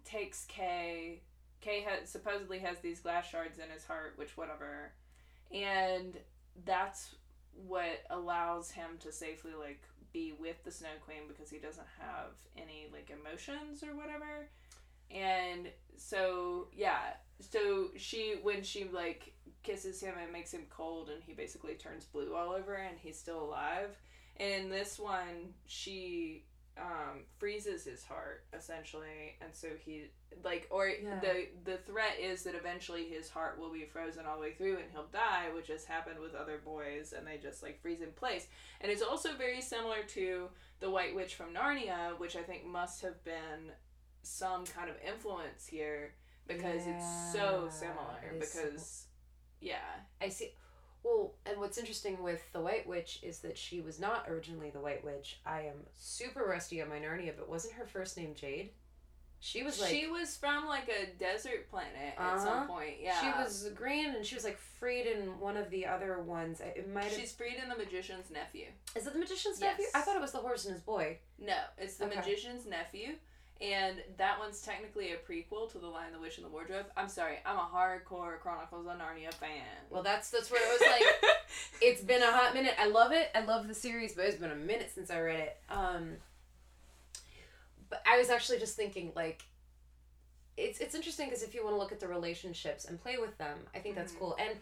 takes 0.04 0.46
Kay. 0.46 1.22
Kay 1.62 1.82
has 1.82 2.10
supposedly 2.10 2.60
has 2.60 2.80
these 2.80 3.00
glass 3.00 3.30
shards 3.30 3.60
in 3.60 3.70
his 3.70 3.86
heart, 3.86 4.14
which 4.18 4.36
whatever, 4.36 4.92
and 5.52 6.18
that's 6.66 7.16
what 7.54 8.04
allows 8.10 8.72
him 8.72 8.98
to 9.00 9.12
safely 9.12 9.52
like 9.54 9.84
be 10.12 10.34
with 10.34 10.64
the 10.64 10.72
Snow 10.72 10.90
Queen 11.06 11.28
because 11.28 11.50
he 11.50 11.58
doesn't 11.60 11.88
have 12.00 12.32
any 12.58 12.88
like 12.92 13.12
emotions 13.12 13.84
or 13.84 13.96
whatever. 13.96 14.50
And 15.12 15.68
so 15.98 16.68
yeah, 16.74 17.14
so 17.40 17.90
she 17.96 18.36
when 18.42 18.64
she 18.64 18.86
like 18.86 19.34
kisses 19.64 20.02
him 20.02 20.16
and 20.22 20.32
makes 20.32 20.52
him 20.54 20.66
cold 20.70 21.10
and 21.10 21.22
he 21.24 21.34
basically 21.34 21.74
turns 21.76 22.06
blue 22.06 22.36
all 22.36 22.52
over 22.54 22.74
and 22.76 22.98
he's 23.00 23.18
still 23.18 23.44
alive. 23.44 23.98
And 24.38 24.64
in 24.66 24.70
this 24.70 24.98
one 25.00 25.54
she 25.66 26.46
um 26.78 27.26
freezes 27.38 27.84
his 27.84 28.02
heart 28.06 28.46
essentially 28.58 29.36
and 29.42 29.54
so 29.54 29.68
he 29.84 30.06
like 30.44 30.68
or 30.72 30.88
Yeah. 30.88 31.20
the 31.20 31.48
the 31.66 31.78
threat 31.78 32.18
is 32.18 32.44
that 32.44 32.56
eventually 32.56 33.04
his 33.10 33.30
heart 33.30 33.60
will 33.60 33.72
be 33.74 33.84
frozen 33.84 34.26
all 34.26 34.36
the 34.38 34.42
way 34.42 34.54
through 34.54 34.78
and 34.78 34.86
he'll 34.92 35.08
die 35.12 35.50
which 35.54 35.68
has 35.68 35.84
happened 35.84 36.18
with 36.20 36.34
other 36.34 36.60
boys 36.64 37.14
and 37.16 37.28
they 37.28 37.38
just 37.38 37.62
like 37.62 37.82
freeze 37.82 38.00
in 38.02 38.14
place 38.14 38.48
and 38.80 38.90
it's 38.90 39.02
also 39.02 39.36
very 39.36 39.60
similar 39.60 40.02
to 40.08 40.48
the 40.80 40.90
white 40.90 41.14
witch 41.14 41.36
from 41.36 41.54
narnia 41.54 42.18
which 42.20 42.38
i 42.38 42.42
think 42.42 42.66
must 42.66 43.02
have 43.02 43.22
been 43.26 43.74
some 44.24 44.66
kind 44.66 44.90
of 44.90 44.96
influence 45.06 45.68
here 45.68 46.14
because 46.48 46.84
it's 46.88 47.34
so 47.34 47.68
similar 47.70 48.18
it 48.34 48.42
is 48.42 48.54
because 48.54 49.06
yeah 49.62 49.78
I 50.22 50.30
see. 50.30 50.52
Well, 51.04 51.34
and 51.48 51.60
what's 51.60 51.78
interesting 51.80 52.22
with 52.22 52.42
the 52.54 52.62
White 52.62 52.86
Witch 52.88 53.20
is 53.24 53.40
that 53.40 53.58
she 53.58 53.82
was 53.82 54.00
not 54.00 54.28
originally 54.30 54.70
the 54.70 54.80
White 54.80 55.04
Witch. 55.04 55.40
I 55.46 55.62
am 55.62 55.78
super 55.98 56.44
rusty 56.44 56.80
on 56.82 56.90
my 56.90 57.00
Narnia, 57.00 57.34
but 57.36 57.50
wasn't 57.50 57.74
her 57.74 57.86
first 57.88 58.18
name 58.18 58.36
Jade? 58.36 58.70
She 59.44 59.64
was 59.64 59.80
like 59.80 59.90
she 59.90 60.06
was 60.06 60.38
from 60.38 60.68
like 60.68 60.88
a 60.90 61.08
desert 61.18 61.68
planet 61.72 62.14
at 62.16 62.20
Uh-huh. 62.20 62.38
some 62.46 62.68
point 62.68 62.98
yeah 63.02 63.20
she 63.20 63.28
was 63.42 63.70
green, 63.74 64.14
and 64.14 64.24
she 64.24 64.36
was 64.36 64.44
like 64.44 64.60
freed 64.60 65.08
in 65.08 65.40
one 65.40 65.58
of 65.58 65.72
the 65.72 65.88
other 65.88 66.20
ones. 66.22 66.62
It 66.62 66.88
might 66.88 67.06
have. 67.06 67.14
she's 67.14 67.32
freed 67.32 67.56
in 67.62 67.68
the 67.68 67.76
magician's 67.76 68.30
nephew 68.30 68.68
Is 68.96 69.08
it 69.08 69.14
the 69.14 69.20
magician's 69.20 69.60
Yes. 69.60 69.72
nephew? 69.80 69.86
I 69.96 70.02
thought 70.02 70.16
it 70.16 70.22
was 70.22 70.32
the 70.32 70.38
horse 70.38 70.66
and 70.66 70.76
his 70.76 70.84
boy. 70.84 71.18
No, 71.40 71.58
it's 71.80 71.96
the 71.96 72.06
Okay. 72.06 72.18
magician's 72.18 72.68
nephew, 72.68 73.16
and 73.62 73.98
that 74.18 74.40
one's 74.40 74.62
technically 74.62 75.12
a 75.14 75.18
prequel 75.18 75.72
to 75.72 75.78
The 75.78 75.88
Lion, 75.88 76.14
the 76.14 76.20
Witch, 76.20 76.38
and 76.38 76.46
the 76.46 76.50
Wardrobe. 76.50 76.88
I'm 76.98 77.08
sorry, 77.08 77.38
I'm 77.46 77.58
a 77.58 77.70
hardcore 77.74 78.40
Chronicles 78.40 78.88
of 78.88 78.94
Narnia 78.94 79.34
fan. 79.34 79.62
Well, 79.90 80.02
that's 80.04 80.30
that's 80.32 80.50
where 80.52 80.62
it 80.62 80.80
was 80.80 80.90
like. 80.90 81.38
it's 81.82 82.02
been 82.02 82.24
a 82.24 82.32
hot 82.32 82.54
minute. 82.54 82.74
I 82.80 82.88
love 82.88 83.12
it. 83.12 83.30
I 83.36 83.42
love 83.42 83.68
the 83.68 83.74
series, 83.76 84.14
but 84.14 84.26
it's 84.26 84.38
been 84.38 84.52
a 84.52 84.56
minute 84.56 84.92
since 84.94 85.12
I 85.12 85.20
read 85.22 85.40
it. 85.40 85.58
Um, 85.70 86.14
but 87.90 88.02
I 88.10 88.18
was 88.18 88.30
actually 88.30 88.60
just 88.60 88.76
thinking 88.76 89.12
like, 89.16 89.44
it's 90.58 90.80
it's 90.80 90.96
interesting 90.96 91.28
because 91.28 91.44
if 91.44 91.54
you 91.54 91.64
want 91.64 91.76
to 91.76 91.80
look 91.80 91.92
at 91.92 92.00
the 92.00 92.08
relationships 92.08 92.86
and 92.86 93.02
play 93.02 93.18
with 93.18 93.38
them, 93.38 93.58
I 93.76 93.80
think 93.80 93.96
that's 93.96 94.14
Mhm. 94.14 94.20
cool. 94.20 94.36
And 94.40 94.58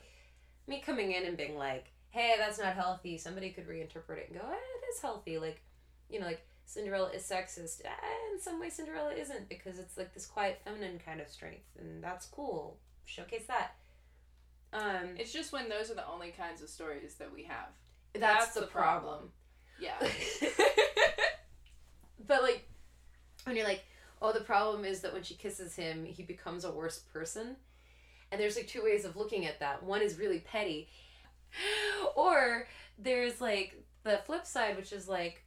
me 0.68 0.82
coming 0.82 1.12
in 1.14 1.26
and 1.26 1.36
being 1.38 1.58
like, 1.58 1.86
hey, 2.12 2.36
that's 2.38 2.60
not 2.60 2.74
healthy. 2.76 3.18
Somebody 3.18 3.52
could 3.52 3.68
reinterpret 3.68 4.18
it 4.18 4.30
and 4.30 4.40
go, 4.40 4.46
eh, 4.48 4.54
it 4.56 4.90
is 4.94 5.02
healthy. 5.02 5.38
Like, 5.40 5.62
you 6.10 6.20
know, 6.20 6.26
like 6.26 6.46
Cinderella 6.70 7.10
is 7.10 7.24
sexist. 7.24 7.82
Eh, 7.84 7.90
in 8.32 8.40
some 8.40 8.60
way, 8.60 8.70
Cinderella 8.70 9.12
isn't 9.12 9.50
because 9.50 9.80
it's 9.80 9.98
like 9.98 10.14
this 10.14 10.28
quiet 10.28 10.62
feminine 10.64 11.00
kind 11.04 11.20
of 11.20 11.28
strength, 11.28 11.66
and 11.80 12.04
that's 12.04 12.28
cool. 12.28 12.78
Showcase 13.06 13.48
that. 13.48 13.72
Um, 14.72 15.16
it's 15.18 15.34
just 15.34 15.52
when 15.52 15.68
those 15.68 15.90
are 15.90 15.96
the 15.96 16.08
only 16.08 16.30
kinds 16.30 16.62
of 16.62 16.70
stories 16.70 17.16
that 17.16 17.34
we 17.34 17.42
have. 17.46 17.70
that's, 18.14 18.22
that's 18.22 18.54
the, 18.54 18.62
the 18.62 18.68
problem. 18.68 19.32
Yeah. 19.80 19.96
but 22.28 22.44
like 22.44 22.70
when 23.46 23.56
you're 23.56 23.66
like, 23.66 23.84
oh, 24.22 24.32
the 24.32 24.42
problem 24.42 24.86
is 24.86 25.00
that 25.00 25.12
when 25.12 25.24
she 25.24 25.34
kisses 25.34 25.76
him, 25.76 26.06
he 26.06 26.22
becomes 26.22 26.66
a 26.66 26.72
worse 26.72 27.00
person. 27.00 27.56
And 28.32 28.40
there's 28.40 28.56
like 28.56 28.68
two 28.68 28.84
ways 28.84 29.06
of 29.06 29.16
looking 29.16 29.48
at 29.48 29.60
that. 29.60 29.82
One 29.82 30.04
is 30.04 30.20
really 30.20 30.42
petty, 30.42 30.88
or 32.16 32.68
there's 33.00 33.42
like 33.42 33.76
the 34.04 34.20
flip 34.28 34.46
side, 34.46 34.78
which 34.78 34.94
is 34.94 35.08
like, 35.08 35.44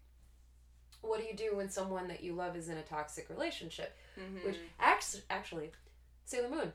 what 1.02 1.20
do 1.20 1.26
you 1.26 1.34
do 1.34 1.56
when 1.56 1.68
someone 1.68 2.08
that 2.08 2.22
you 2.22 2.32
love 2.32 2.56
is 2.56 2.68
in 2.68 2.78
a 2.78 2.82
toxic 2.82 3.28
relationship? 3.28 3.96
Mhm. 4.18 4.44
Which 4.44 4.56
actually, 4.80 5.22
actually, 5.30 5.72
Sailor 6.24 6.48
Moon, 6.48 6.72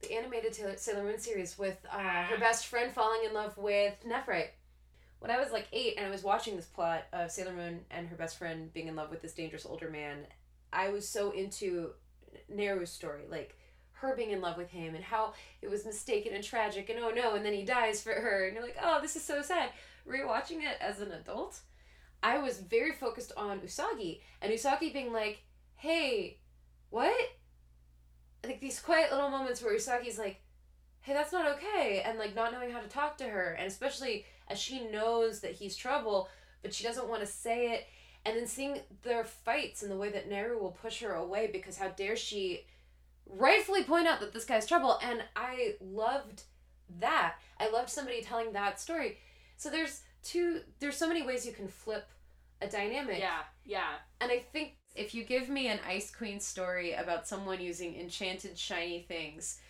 the 0.00 0.12
animated 0.12 0.54
Sailor 0.78 1.02
Moon 1.02 1.18
series 1.18 1.58
with 1.58 1.78
uh, 1.90 2.24
her 2.24 2.38
best 2.40 2.66
friend 2.66 2.92
falling 2.92 3.24
in 3.24 3.32
love 3.34 3.56
with 3.58 3.94
Nephrite. 4.06 4.50
When 5.18 5.30
I 5.32 5.38
was 5.40 5.50
like 5.50 5.66
eight 5.72 5.94
and 5.96 6.06
I 6.06 6.10
was 6.10 6.22
watching 6.22 6.54
this 6.54 6.66
plot 6.66 7.04
of 7.12 7.30
Sailor 7.32 7.52
Moon 7.52 7.84
and 7.90 8.06
her 8.08 8.16
best 8.16 8.38
friend 8.38 8.72
being 8.72 8.86
in 8.86 8.94
love 8.94 9.10
with 9.10 9.20
this 9.20 9.32
dangerous 9.34 9.66
older 9.66 9.90
man, 9.90 10.26
I 10.72 10.90
was 10.90 11.08
so 11.08 11.32
into 11.32 11.94
Naru's 12.52 12.92
story, 12.92 13.22
like 13.28 13.56
her 13.92 14.14
being 14.14 14.30
in 14.30 14.40
love 14.40 14.56
with 14.56 14.70
him 14.70 14.94
and 14.94 15.02
how 15.02 15.32
it 15.60 15.68
was 15.68 15.84
mistaken 15.84 16.32
and 16.34 16.44
tragic 16.44 16.88
and 16.88 17.00
oh 17.00 17.10
no, 17.10 17.34
and 17.34 17.44
then 17.44 17.52
he 17.52 17.64
dies 17.64 18.00
for 18.00 18.12
her 18.12 18.44
and 18.46 18.54
you're 18.54 18.62
like, 18.62 18.76
oh, 18.80 19.00
this 19.00 19.16
is 19.16 19.24
so 19.24 19.42
sad. 19.42 19.70
Rewatching 20.08 20.62
it 20.62 20.76
as 20.80 21.00
an 21.00 21.10
adult, 21.10 21.58
I 22.22 22.38
was 22.38 22.58
very 22.58 22.92
focused 22.92 23.32
on 23.36 23.60
Usagi 23.60 24.20
and 24.42 24.52
Usagi 24.52 24.92
being 24.92 25.12
like, 25.12 25.42
hey, 25.76 26.38
what? 26.90 27.14
Like 28.44 28.60
these 28.60 28.80
quiet 28.80 29.12
little 29.12 29.30
moments 29.30 29.62
where 29.62 29.76
Usagi's 29.76 30.18
like, 30.18 30.40
hey, 31.00 31.12
that's 31.14 31.32
not 31.32 31.46
okay, 31.56 32.02
and 32.04 32.18
like 32.18 32.34
not 32.34 32.52
knowing 32.52 32.70
how 32.70 32.80
to 32.80 32.88
talk 32.88 33.16
to 33.18 33.24
her, 33.24 33.52
and 33.52 33.66
especially 33.66 34.24
as 34.48 34.58
she 34.58 34.88
knows 34.88 35.40
that 35.40 35.52
he's 35.52 35.76
trouble, 35.76 36.28
but 36.62 36.74
she 36.74 36.84
doesn't 36.84 37.08
want 37.08 37.20
to 37.20 37.26
say 37.26 37.72
it, 37.72 37.86
and 38.24 38.36
then 38.36 38.46
seeing 38.46 38.78
their 39.02 39.24
fights 39.24 39.82
and 39.82 39.90
the 39.90 39.96
way 39.96 40.10
that 40.10 40.28
Naru 40.28 40.58
will 40.58 40.72
push 40.72 41.00
her 41.00 41.14
away 41.14 41.48
because 41.52 41.78
how 41.78 41.88
dare 41.88 42.16
she 42.16 42.66
rightfully 43.26 43.84
point 43.84 44.06
out 44.06 44.20
that 44.20 44.32
this 44.32 44.44
guy's 44.44 44.66
trouble, 44.66 44.98
and 45.02 45.22
I 45.36 45.74
loved 45.80 46.42
that. 47.00 47.36
I 47.60 47.70
loved 47.70 47.90
somebody 47.90 48.22
telling 48.22 48.52
that 48.52 48.80
story. 48.80 49.18
So 49.56 49.70
there's 49.70 50.02
two 50.28 50.60
there's 50.80 50.96
so 50.96 51.08
many 51.08 51.22
ways 51.22 51.46
you 51.46 51.52
can 51.52 51.68
flip 51.68 52.08
a 52.60 52.66
dynamic. 52.66 53.18
Yeah, 53.18 53.40
yeah. 53.64 53.94
And 54.20 54.30
I 54.30 54.40
think 54.52 54.76
if 54.94 55.14
you 55.14 55.24
give 55.24 55.48
me 55.48 55.68
an 55.68 55.78
Ice 55.86 56.10
Queen 56.10 56.40
story 56.40 56.92
about 56.92 57.26
someone 57.28 57.60
using 57.60 57.98
enchanted 57.98 58.58
shiny 58.58 59.00
things 59.00 59.60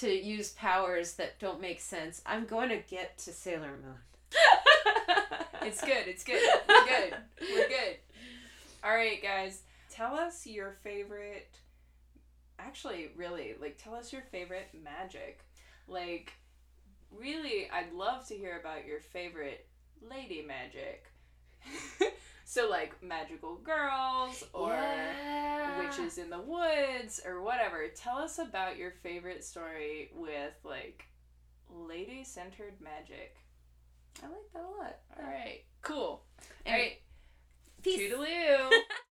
to 0.00 0.08
use 0.10 0.50
powers 0.50 1.14
that 1.14 1.38
don't 1.38 1.60
make 1.60 1.80
sense, 1.80 2.22
I'm 2.26 2.46
going 2.46 2.70
to 2.70 2.78
get 2.78 3.18
to 3.18 3.32
Sailor 3.32 3.70
Moon. 3.82 3.96
It's 5.62 5.82
good. 5.82 6.06
It's 6.06 6.24
good. 6.24 6.40
We're 6.68 6.86
good. 6.86 7.14
We're 7.40 7.68
good. 7.68 7.96
All 8.82 8.94
right, 8.94 9.22
guys. 9.22 9.62
Tell 9.90 10.14
us 10.14 10.46
your 10.46 10.76
favorite. 10.82 11.58
Actually, 12.58 13.10
really, 13.16 13.54
like, 13.60 13.76
tell 13.76 13.94
us 13.94 14.12
your 14.12 14.22
favorite 14.22 14.68
magic. 14.82 15.40
Like, 15.86 16.32
really, 17.14 17.68
I'd 17.70 17.92
love 17.92 18.26
to 18.28 18.34
hear 18.34 18.58
about 18.58 18.86
your 18.86 19.00
favorite 19.00 19.66
lady 20.08 20.42
magic. 20.46 21.06
so, 22.44 22.68
like, 22.68 23.02
magical 23.02 23.56
girls 23.56 24.44
or 24.52 24.70
Yeah. 24.72 25.78
witches 25.78 26.18
in 26.18 26.30
the 26.30 26.40
woods 26.40 27.20
or 27.24 27.42
whatever. 27.42 27.86
Tell 27.88 28.16
us 28.18 28.38
about 28.38 28.76
your 28.76 28.90
favorite 28.90 29.44
story 29.44 30.10
with, 30.14 30.54
like, 30.64 31.06
lady 31.70 32.24
centered 32.24 32.80
magic. 32.80 33.36
I 34.22 34.26
like 34.26 34.52
that 34.54 34.62
a 34.62 34.82
lot. 34.82 34.96
All 35.18 35.26
right. 35.26 35.62
Cool. 35.82 36.24
All 36.66 36.72
right. 36.72 36.98
Peace. 37.82 38.12
Toodaloo. 38.12 38.70